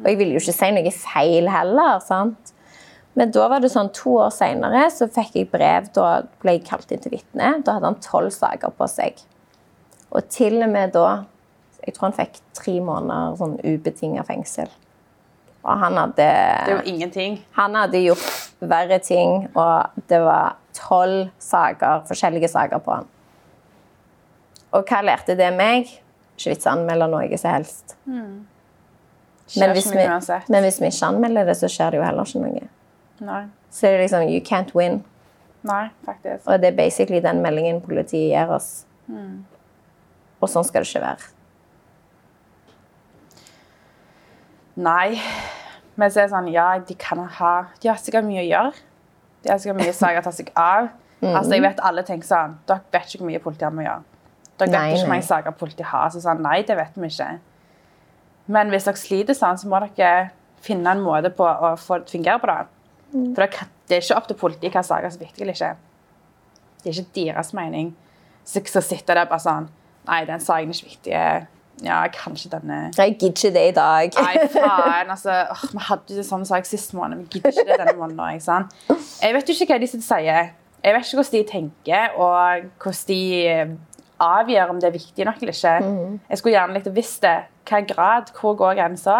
[0.00, 2.00] Og jeg ville jo ikke si noe feil heller.
[2.00, 2.54] sant?
[3.12, 5.90] Men da var det sånn, to år seinere så fikk jeg brev.
[5.92, 7.58] Da ble jeg kalt inn til vitne.
[7.60, 9.20] Da hadde han tolv saker på seg.
[10.16, 11.26] Og til og med da
[11.86, 14.70] Jeg tror han fikk tre måneder sånn ubetinga fengsel.
[15.62, 16.26] Og han hadde
[16.66, 17.40] Det var ingenting.
[17.52, 18.26] han hadde gjort
[18.60, 23.06] verre ting, og det var tolv saker, forskjellige saker på han.
[24.72, 25.90] Og hva lærte det meg?
[26.38, 27.96] Ikke vits å anmelde noe som helst.
[29.60, 30.06] Men hvis, vi,
[30.48, 32.68] men hvis vi ikke anmelder det, så skjer det jo heller ikke noe.
[33.20, 33.42] Nei.
[33.70, 35.02] Så det er liksom you can't win.
[35.62, 36.46] Nei, faktisk.
[36.48, 38.84] Og det er basically den meldingen politiet gir oss.
[40.42, 41.28] Og sånn skal det ikke være.
[44.76, 45.20] Nei.
[45.96, 47.52] Men så er det sånn, ja, de kan ha
[47.82, 48.72] De har sikkert mye å gjøre.
[49.44, 50.88] De har sikkert mye saker å ta seg av.
[51.22, 53.88] Altså, jeg vet alle tenker sånn Dere vet ikke hvor mye politiet har med å
[53.88, 54.04] gjøre.
[54.58, 56.08] Dere vet Nei, ikke hvor mange saker politiet har.
[56.14, 57.28] Så sånn, nei, det vet vi ikke.
[58.56, 60.30] Men hvis dere sliter sånn, så må dere
[60.62, 62.58] finne en måte på å få det til å fungere på det.
[63.12, 65.72] For det, det er ikke opp til politiet hva saker er viktige eller ikke.
[66.82, 67.92] Det er ikke deres mening.
[68.48, 69.70] Så så sitter der bare sånn
[70.02, 71.18] Nei, den saken er ikke viktig.
[71.82, 74.18] Ja, kanskje denne Jeg gidder ikke det i dag.
[74.22, 75.10] Nei, faen.
[75.10, 77.24] altså, åh, Vi hadde jo sånn sak sist måned.
[77.24, 78.36] Vi gidder ikke det denne måneden.
[78.36, 78.76] Ikke sant?
[79.22, 80.52] Jeg vet jo ikke hva de sier.
[80.82, 83.20] Jeg vet ikke hvordan de tenker, og hvordan de
[83.50, 83.74] eh,
[84.22, 85.74] avgjør om det er viktig nok eller ikke.
[86.30, 87.36] Jeg skulle gjerne likt å visst det.
[87.70, 88.32] Hva grad?
[88.38, 89.18] Hvor går grensa?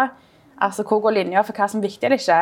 [0.63, 2.41] Altså, hvor går linja for hva som er viktig eller ikke?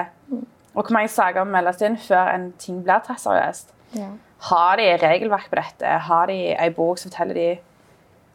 [0.72, 3.74] Og hvor mange saker må meldes inn før en ting blir tatt seriøst?
[3.98, 4.08] Ja.
[4.52, 5.98] Har de regelverk på dette?
[6.08, 7.48] Har de ei bok som forteller de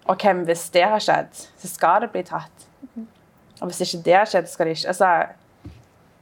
[0.09, 2.67] OK, hvem, hvis det har skjedd, så skal det bli tatt.
[3.61, 5.11] Og hvis ikke det har skjedd, skal det ikke altså,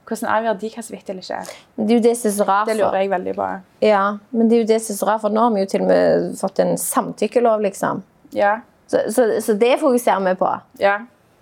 [0.05, 1.55] Hvordan avgjør de hva som er viktig eller ikke?
[1.75, 2.67] Det er jo det som er så rart.
[2.69, 3.47] Det lurer jeg veldig på.
[3.81, 5.69] Ja, men det er jo det som er så rart, for nå har vi jo
[5.71, 8.03] til og med fått en samtykkelov, liksom.
[8.37, 8.59] Ja.
[8.85, 10.51] Så, så, så det fokuserer vi på.
[10.77, 10.99] Ja.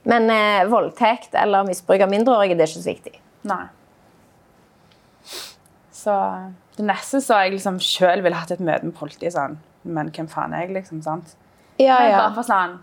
[0.07, 3.19] Men eh, voldtekt eller misbruk av mindreårige, det er ikke så viktig.
[3.51, 3.65] Nei.
[5.91, 6.15] Så
[6.77, 10.27] det neste så jeg liksom sjøl ville hatt et møte med politiet sånn Men hvem
[10.31, 11.03] faen er jeg, liksom?
[11.03, 11.35] sant?
[11.80, 12.17] Ja, Men ja.
[12.19, 12.80] bare for sånn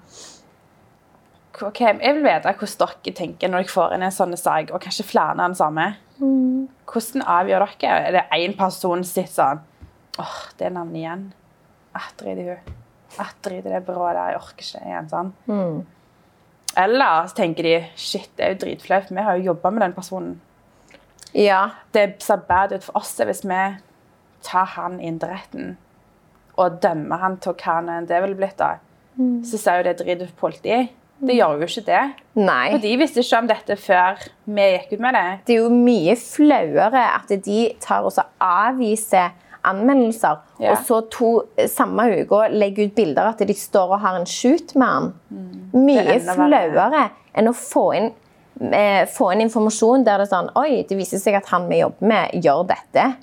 [1.61, 4.81] ok, Jeg vil vite hvordan dere tenker når dere får inn en sånn sak, og
[4.81, 5.87] kanskje flere av den samme.
[6.91, 7.99] Hvordan avgjør dere?
[8.09, 9.61] Er det én person sitt sånn
[10.21, 11.33] åh, det er navnet igjen.
[11.97, 12.75] Ah, drit i hun.
[13.19, 14.31] Ah, drit i det byrået der.
[14.35, 15.09] Jeg orker ikke igjen.
[15.11, 15.33] sånn.
[16.77, 19.09] Eller så tenker de shit, det er jo dritflaut.
[19.11, 20.41] Vi har jo jobba med den personen.
[21.35, 21.71] ja.
[21.93, 23.63] Det ser bad ut for oss hvis vi
[24.43, 25.77] tar han inn til retten
[26.61, 28.57] og dømmer han til hva han- det ville blitt.
[28.61, 28.75] da.
[29.45, 30.89] Så sier jo det dritt ut for politiet.
[31.21, 32.03] Det gjør jo ikke det.
[32.41, 32.71] Nei.
[32.73, 35.41] For de visste ikke om dette før vi gikk ut med det.
[35.45, 39.31] Det er jo mye flauere at de tar og avviser
[39.63, 40.71] anmeldelser, Ja.
[40.73, 44.25] og så to eh, samme uke legger ut bilder at de står og har en
[44.25, 45.15] shoot med han.
[45.75, 46.25] Mye Mm.
[46.25, 46.37] Verre.
[46.37, 48.13] flauere enn å få inn,
[48.73, 51.81] eh, få inn informasjon der det er sånn Oi, det viser seg at han vi
[51.83, 53.17] jobber med, gjør dette.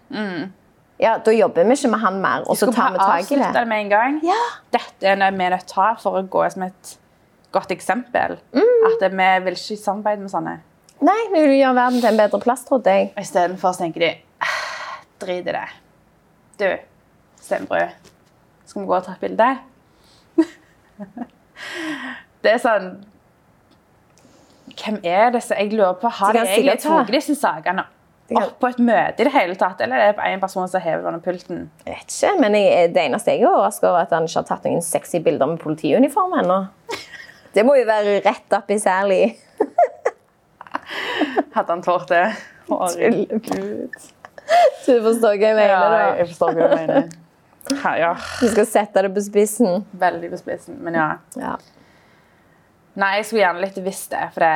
[0.99, 2.71] Ja, Da jobber vi ikke med han mer, og så.
[2.73, 3.51] Tar vi tak i det.
[3.53, 4.19] det med en gang.
[4.25, 4.39] Ja.
[4.73, 6.97] Dette er det vi nødt til å ta for å gå som et
[7.53, 8.37] godt eksempel.
[8.53, 8.87] Mm.
[8.89, 10.55] At vi vil ikke samarbeide med sånne.
[11.05, 13.11] Nei, vi vil gjøre verden til en bedre plass, trodde jeg.
[13.21, 14.09] Istedenfor tenker de
[14.41, 15.67] «Ah, drit i det.
[16.57, 16.65] Du,
[17.41, 17.93] Stenbrød,
[18.65, 19.49] skal vi gå og ta et bilde?
[22.43, 22.89] det er sånn
[24.77, 25.55] Hvem er disse?
[25.57, 27.85] Jeg lurer på, Har De egentlig tatt disse sakene
[28.35, 29.79] Opp på et møte i det hele tatt?
[29.85, 31.69] Eller er det én en person som hever under pulten?
[31.85, 34.41] Jeg vet ikke, men jeg, Det eneste jeg er overrasket over, er at han ikke
[34.41, 36.57] har tatt noen sexy bilder med politiuniform ennå.
[37.55, 39.21] Det må jo være rett opp i særlig.
[41.55, 42.25] Hadde han tålt det?
[42.67, 43.95] Herregud.
[44.85, 45.71] Du forstår hva jeg mener?
[45.71, 47.07] Ja, jeg forstår hva du mener.
[47.81, 49.81] Ha, ja, Du skal sette det på spissen.
[49.99, 50.77] veldig på spissen.
[50.83, 51.07] Men ja.
[51.39, 51.55] Ja.
[52.97, 54.53] Nei, jeg skulle gjerne litt visst det, for det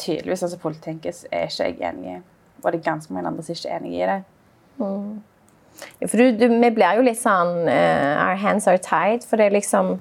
[0.00, 2.22] tydeligvis sånn som folk tenker, er ikke jeg enig i.
[2.62, 4.18] Og det er ganske mange andre som ikke er enig i det.
[6.00, 9.24] Ja, For du, du, vi blir jo litt sånn uh, Our hands are tied.
[9.26, 9.96] For det er liksom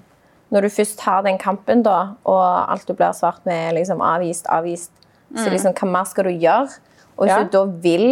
[0.53, 4.45] Når du først har den kampen, da, og alt du blir svart med liksom avvist,
[4.53, 4.91] avvist,
[5.33, 6.75] så liksom, hva mer skal du gjøre?
[7.17, 7.39] Og hvis Ja.
[7.43, 8.03] du da vil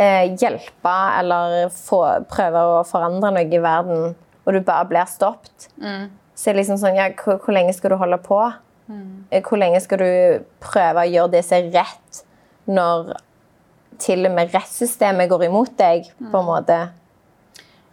[0.00, 1.98] eh, hjelpe eller få,
[2.32, 4.14] prøve å forandre noe i verden,
[4.46, 7.92] og du bare blir stoppet, så er det liksom sånn ja, hvor, hvor lenge skal
[7.92, 8.40] du holde på?
[8.90, 12.22] Eh, Hvor lenge skal du prøve å gjøre det som er rett,
[12.66, 13.14] når
[13.98, 16.80] til og med rettssystemet går imot deg, på en måte?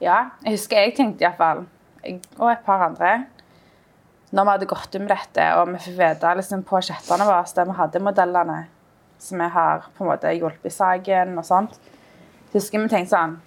[0.04, 1.64] Ja, jeg husker jeg tenkte iallfall,
[2.38, 3.24] og et par andre
[4.34, 7.68] når vi hadde gått om dette, og vi fikk vite liksom, på chattene våre der
[7.70, 8.56] vi hadde modellene
[9.22, 11.76] som vi har på en måte hjulpet i saken og sånt,
[12.54, 13.38] husker vi tenkte sånn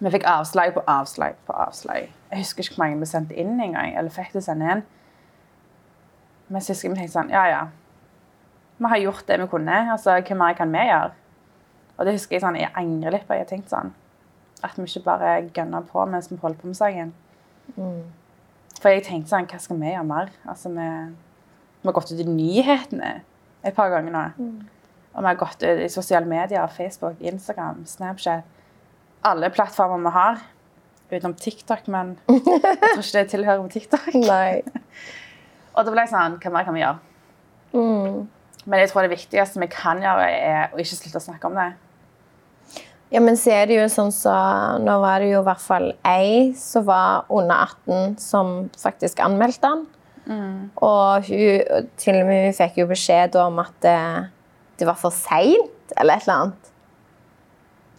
[0.00, 2.06] Vi fikk avslag på avslag på avslag.
[2.30, 3.90] Jeg husker ikke hvor mange vi sendte inn engang.
[4.00, 4.80] Eller fikk det sende inn.
[6.50, 7.62] Men vi tenkte sånn Ja, ja.
[8.80, 9.80] Vi har gjort det vi kunne.
[9.92, 11.12] altså Hva mer kan vi gjøre?
[11.98, 13.36] Og det husker jeg sånn, jeg angrer litt på.
[13.36, 13.92] Jeg tenkte sånn
[14.64, 17.12] At vi ikke bare gønner på mens vi holder på med saken.
[18.80, 20.30] For jeg tenkte sånn, hva skal vi gjøre mer?
[20.48, 20.86] Altså, vi,
[21.80, 23.10] vi har gått ut i nyhetene
[23.62, 24.22] et par ganger nå.
[25.12, 28.44] Og vi har gått ut i sosiale medier, Facebook, Instagram, Snapchat.
[29.28, 30.40] Alle plattformer vi har.
[31.10, 34.12] Utenom TikTok, men jeg tror ikke det tilhører med TikTok.
[34.14, 34.62] Nei.
[35.74, 36.98] Og da ble jeg sånn, hva mer kan vi gjøre?
[37.74, 38.26] Mm.
[38.66, 41.56] Men jeg tror det viktigste vi kan gjøre, er å ikke slutte å snakke om
[41.58, 41.70] det.
[43.10, 44.30] Ja, men så er det jo sånn så
[44.84, 49.66] Nå var det jo i hvert fall ei som var under 18, som faktisk anmeldte
[49.66, 49.88] den.
[50.78, 53.98] Og hun til og med hun fikk jo beskjed om at det,
[54.78, 56.70] det var for seint, eller et eller annet.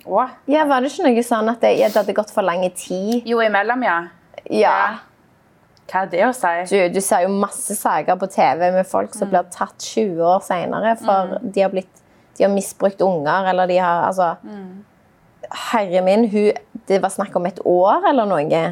[0.07, 2.63] Og Ja, Var det ikke noe sånn at det, ja, det hadde gått for lang
[2.71, 3.27] tid?
[3.27, 3.97] jo, imellom, ja.
[4.49, 4.77] Ja.
[5.91, 6.51] Hva er det å si?
[6.71, 10.39] Du, du ser jo masse saker på TV med folk som blir tatt 20 år
[10.45, 11.97] senere for de har blitt
[12.37, 14.29] de har misbrukt unger, eller de har altså
[15.51, 16.53] Herre min, hun,
[16.87, 18.45] det var snakk om et år eller noe.
[18.47, 18.69] Ja,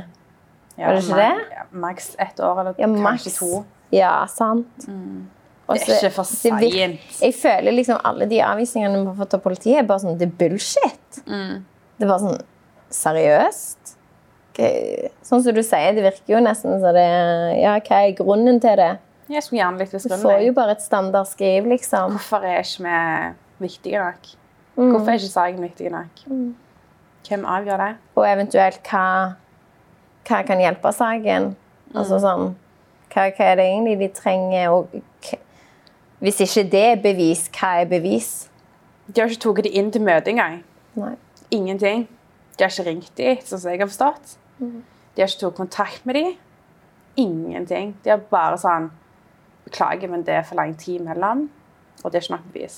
[0.77, 1.55] Var det ikke det?
[1.57, 3.65] Ja, Maks ett år, eller Ja, kanskje to.
[3.91, 4.87] Ja, sant.
[5.67, 6.61] Også, Det er ikke for seint.
[7.21, 10.29] Jeg føler liksom alle de avvisningene vi har fått av politiet, er bare sånn, det
[10.29, 11.19] er bullshit.
[11.27, 12.39] Det er bare sånn
[12.89, 13.98] Seriøst?
[15.23, 17.05] Sånn som du sier, det virker jo nesten så det
[17.61, 18.91] Ja, hva er grunnen til det?
[19.29, 22.17] Jeg skulle gjerne litt Du får jo bare et standardskriv, liksom.
[22.17, 22.83] Hvorfor er ikke
[23.59, 24.31] vi viktige nok?
[24.75, 24.89] Mm.
[24.93, 26.23] Hvorfor er ikke saken viktig nok?
[27.27, 27.91] Hvem avgjør det?
[28.15, 29.05] Og eventuelt hva,
[30.27, 31.53] hva kan hjelpe saken?
[31.93, 32.49] Altså sånn
[33.13, 34.69] hva, hva er det egentlig de trenger?
[34.69, 34.87] Og
[36.19, 38.49] hvis ikke det er bevis, hva er bevis?
[39.07, 40.61] De har ikke tatt det inn til møte engang.
[40.99, 41.15] Nei.
[41.49, 42.07] Ingenting.
[42.57, 44.38] De har ikke ringt dem, sånn som jeg har forstått.
[44.59, 46.33] De har ikke tatt kontakt med dem.
[47.19, 47.95] Ingenting.
[48.03, 48.89] De har bare sånn
[49.65, 51.43] Beklager, men det er for lang tid imellom,
[52.03, 52.77] og det er ikke nok bevis.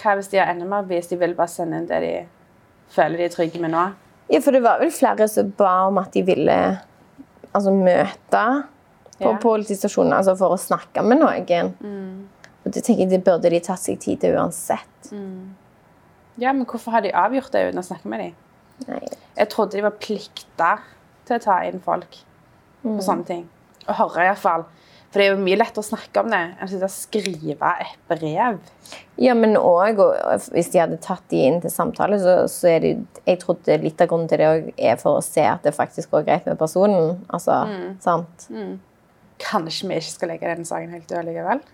[0.00, 1.08] Hva hvis de har enda mer bevis?
[1.08, 2.10] De vil bare sende inn det de
[2.92, 3.84] føler de er trygge med nå.
[4.30, 6.56] Ja, for det var vel flere som ba om at de ville
[7.54, 8.44] altså, møte
[9.20, 9.38] på Ja.
[9.42, 12.26] politistasjonen altså, for å snakke med noen.
[12.64, 15.12] Og det tenker jeg det burde de tatt seg tid til uansett.
[16.40, 18.34] Ja, men hvorfor har de avgjort det uten å snakke med dem?
[18.88, 19.04] Nei.
[19.36, 20.74] Jeg trodde de var plikta
[21.28, 22.20] til å ta inn folk
[22.82, 23.48] på sånne ting.
[23.86, 24.66] Og høre iallfall.
[25.10, 28.60] For det er jo mye lettere å snakke om det enn å skrive et brev.
[29.18, 29.98] Ja, men òg
[30.54, 32.92] hvis de hadde tatt de inn til samtale, så, så er det
[33.26, 36.14] Jeg trodde litt av grunnen til det òg er for å se at det faktisk
[36.14, 37.18] går greit med personen.
[37.28, 37.58] Altså,
[38.04, 38.46] sant?
[39.42, 41.64] Kanskje vi ikke skal legge denne saken helt død likevel?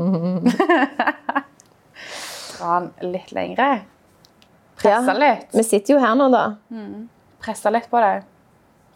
[2.56, 3.68] Dra den litt lengre.
[4.76, 5.18] Presse Ja.
[5.18, 5.46] litt.
[5.54, 6.56] Vi sitter jo her nå, da.
[7.40, 8.24] Presse litt på det.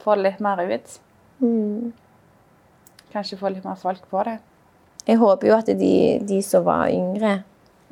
[0.03, 0.99] Få det litt mer ut.
[3.13, 4.39] Kanskje få litt mer folk på det.
[5.09, 5.93] Jeg håper jo at de,
[6.29, 7.43] de som var yngre,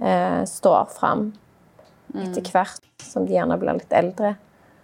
[0.01, 1.32] eh, står fram
[2.14, 4.34] etter hvert som de gjerne blir litt eldre.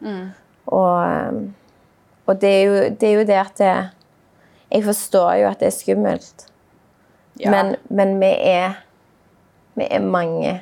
[0.05, 1.39] Og, eh,
[2.27, 3.75] og det, er jo, det er jo det at det,
[4.75, 6.47] Jeg forstår jo at det er skummelt,
[7.39, 7.51] Ja.
[7.51, 8.77] men, men vi er
[9.77, 10.61] Vi er mange.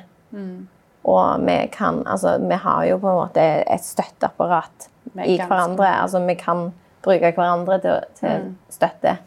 [1.03, 4.89] Og vi kan Altså, vi har jo på en måte et støtteapparat
[5.25, 5.87] i hverandre.
[6.01, 6.71] Altså, vi kan
[7.03, 9.17] bruke hverandre til, til støtte.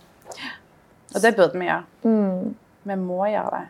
[1.14, 1.84] Og det burde vi gjøre.
[2.86, 3.66] Vi må gjøre det.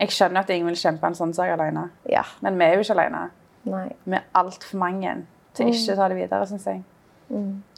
[0.00, 1.86] Jeg skjønner at ingen vil kjempe en sånn sak alene.
[2.10, 2.22] Ja.
[2.44, 3.22] Men vi er jo ikke alene.
[3.66, 3.86] Nei.
[4.04, 5.14] Vi er altfor mange
[5.56, 6.82] til ikke å ta det videre, syns jeg.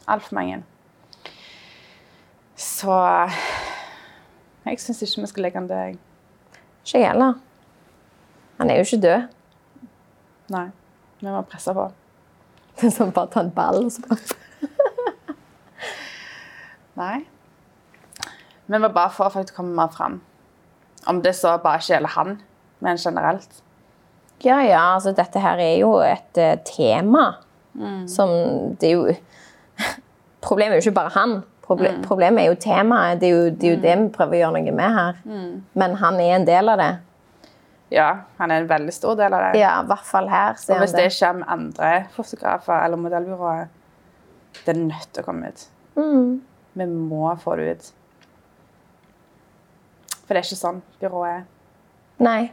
[0.09, 0.59] Altfor mange.
[2.59, 2.97] Så
[4.65, 6.01] jeg syns ikke vi skal legge den død.
[6.83, 7.37] Ikke jeg heller.
[8.59, 9.27] Han er jo ikke død.
[10.53, 10.67] Nei.
[11.19, 11.87] Vi må presse på.
[12.95, 14.37] Som bare ta en ball og så bare
[16.99, 17.19] Nei.
[18.67, 20.19] Vi var bare for folk faktisk komme mer fram.
[21.07, 22.41] Om det så bare ikke gjelder han,
[22.79, 23.61] men generelt.
[24.43, 27.33] Ja, ja, altså dette her er jo et uh, tema
[28.07, 28.29] som
[28.81, 29.13] Det er jo
[30.47, 31.41] Problemet er jo ikke bare han.
[31.63, 33.21] Proble Problemet er jo temaet.
[33.21, 35.19] Det er jo, det er jo det vi prøver å gjøre noe med her.
[35.73, 36.93] Men han er en del av det.
[37.89, 39.59] Ja, han er en veldig stor del av det.
[39.59, 40.57] Ja, i hvert fall her.
[40.69, 43.69] Og hvis det kommer andre fotografer eller modellbyråer,
[44.65, 45.63] det er nødt til å komme ut.
[46.79, 47.89] Vi må få det ut.
[50.25, 51.47] For det er ikke sånn byrået er.
[52.21, 52.51] Nei.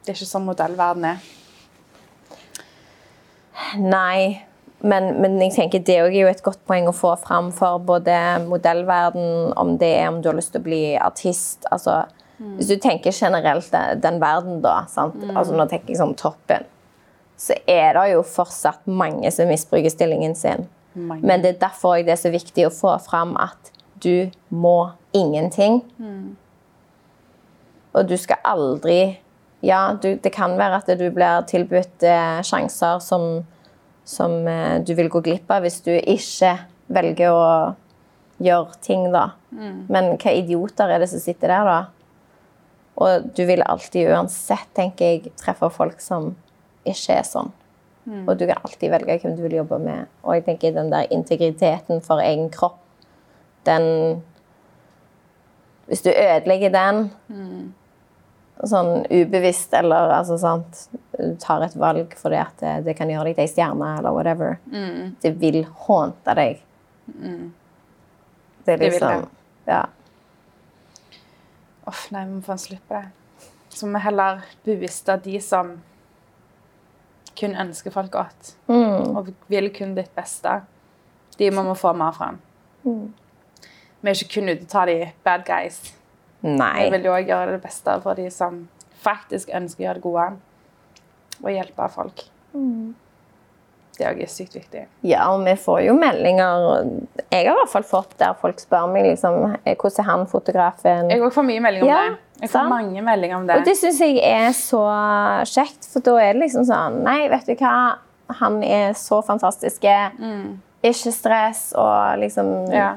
[0.00, 1.26] Det er ikke sånn modellverden er.
[3.80, 4.46] Nei.
[4.80, 8.14] men, men jeg tenker det er jo et godt poeng å få fram for både
[8.46, 12.04] modellverden, om det er om du har lyst til å bli artist altså,
[12.56, 15.16] Hvis du tenker generelt den, den verden, da, sant?
[15.36, 16.64] Altså, nå tenker jeg sånn toppen,
[17.40, 20.66] så er det jo fortsatt mange som misbruker stillingen sin.
[20.94, 21.22] Mange.
[21.22, 23.70] Men det er derfor det er så viktig å få fram at
[24.02, 25.82] du må ingenting.
[27.92, 29.18] Og du skal aldri
[29.60, 33.42] Ja, du, det kan være at du blir tilbudt eh, sjanser som,
[34.08, 36.54] som eh, du vil gå glipp av hvis du ikke
[36.88, 37.74] velger å
[38.40, 39.26] gjøre ting, da.
[39.92, 41.80] Men hva idioter er det som sitter der, da?
[43.00, 46.34] Og du vil alltid uansett, tenker jeg, treffe folk som
[46.84, 47.52] ikke er sånn.
[48.26, 50.08] Og du kan alltid velge hvem du vil jobbe med.
[50.24, 52.78] Og jeg tenker den der integriteten for egen kropp,
[53.68, 54.22] den
[55.90, 57.10] Hvis du ødelegger den
[58.64, 60.84] sånn ubevisst eller altså sant
[61.18, 64.14] Du tar et valg fordi at det, det kan gjøre deg til ei stjerne eller
[64.16, 64.58] whatever.
[65.20, 66.62] Det vil hånte deg.
[68.64, 69.28] Det er Det vil det.
[69.66, 69.82] Ja.
[71.88, 73.46] Uff, nei, vi må få en slutt på det.
[73.70, 75.76] Så må vi heller booste de som
[77.40, 79.16] kun ønsker folk godt, Mm.
[79.16, 80.60] og vil kun ditt beste.
[81.38, 82.38] De må vi få mer fram.
[82.84, 83.12] Mm.
[84.02, 85.94] Vi er ikke kun ute og ta de bad guys.
[86.42, 86.84] Nei.
[86.84, 88.68] Vi vil jo også gjøre det beste for de som
[89.02, 90.36] faktisk ønsker å gjøre det gode,
[91.42, 92.24] og hjelpe folk.
[92.52, 92.94] Mm.
[93.96, 94.86] Det er også sykt viktig.
[95.02, 96.84] Ja, og vi får jo meldinger
[97.30, 100.26] Jeg har i hvert fall fått der folk spør meg liksom, "Eh, hvordan er han
[100.26, 101.10] fotografen.
[101.10, 102.18] Jeg får mye meldinger om Ja, det.
[102.40, 102.68] Jeg får sant.
[102.70, 103.56] mange meldinger om det.
[103.58, 104.80] Og det syns jeg er så
[105.44, 107.94] kjekt, for da er det liksom sånn Nei, vet du hva,
[108.30, 109.80] han er så fantastisk.
[110.82, 112.72] Ikke stress og liksom Mm.
[112.72, 112.94] Ja.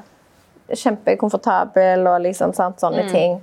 [0.72, 2.80] kjempekomfortabel og liksom sant, Mm.
[2.80, 3.42] sånne ting.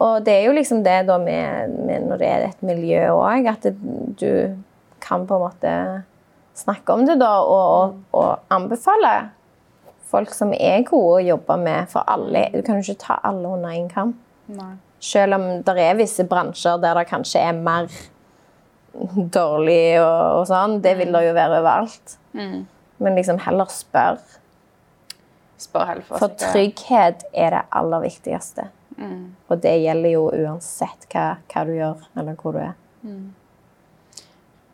[0.00, 3.48] Og det er jo liksom det da med, med når det er et miljø òg,
[3.48, 3.76] at det,
[4.16, 4.56] du
[5.00, 6.02] kan på en måte
[6.56, 9.30] snakke om det da, og, og, og anbefale
[10.10, 11.88] folk som er gode å jobbe med.
[11.92, 14.14] For alle, du kan jo ikke ta alle under én kam.
[14.52, 14.74] Nei.
[15.04, 17.86] Selv om det er visse bransjer der det kanskje er mer
[19.38, 20.80] dårlig og, og sånn.
[20.82, 22.18] Det vil det jo være overalt.
[22.34, 22.64] Mm.
[23.04, 24.18] Men liksom heller spør.
[25.58, 28.68] Spør heller for, For trygghet er det aller viktigste.
[28.98, 29.36] Mm.
[29.46, 32.74] Og det gjelder jo uansett hva, hva du gjør, eller hvor du er.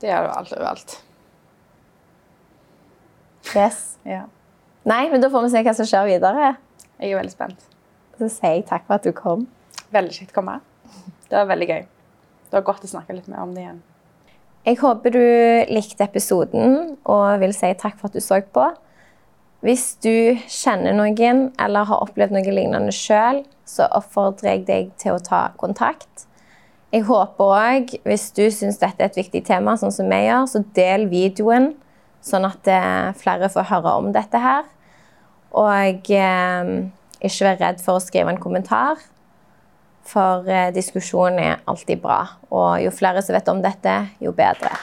[0.01, 0.97] Det gjør du alt overalt.
[3.53, 3.83] Yes.
[4.09, 4.25] Ja.
[4.85, 6.55] Nei, men da får vi se hva som skjer videre.
[7.01, 7.67] Jeg er veldig spent.
[8.19, 9.47] Så sier jeg takk for at du kom.
[9.95, 10.59] Veldig kjekt å komme.
[11.31, 11.83] Det var veldig gøy.
[11.85, 13.81] Det var godt å snakke litt mer om det igjen.
[14.65, 15.25] Jeg håper du
[15.73, 18.69] likte episoden og vil si takk for at du så på.
[19.65, 25.17] Hvis du kjenner noen eller har opplevd noe lignende sjøl, så oppfordrer jeg deg til
[25.17, 26.27] å ta kontakt.
[26.93, 30.45] Jeg håper òg, hvis du syns dette er et viktig tema, sånn som vi gjør,
[30.47, 31.73] så del videoen,
[32.25, 34.69] sånn at eh, flere får høre om dette her.
[35.55, 36.71] Og eh,
[37.25, 39.01] ikke vær redd for å skrive en kommentar.
[40.05, 42.21] For eh, diskusjon er alltid bra.
[42.51, 44.75] Og jo flere som vet om dette, jo bedre.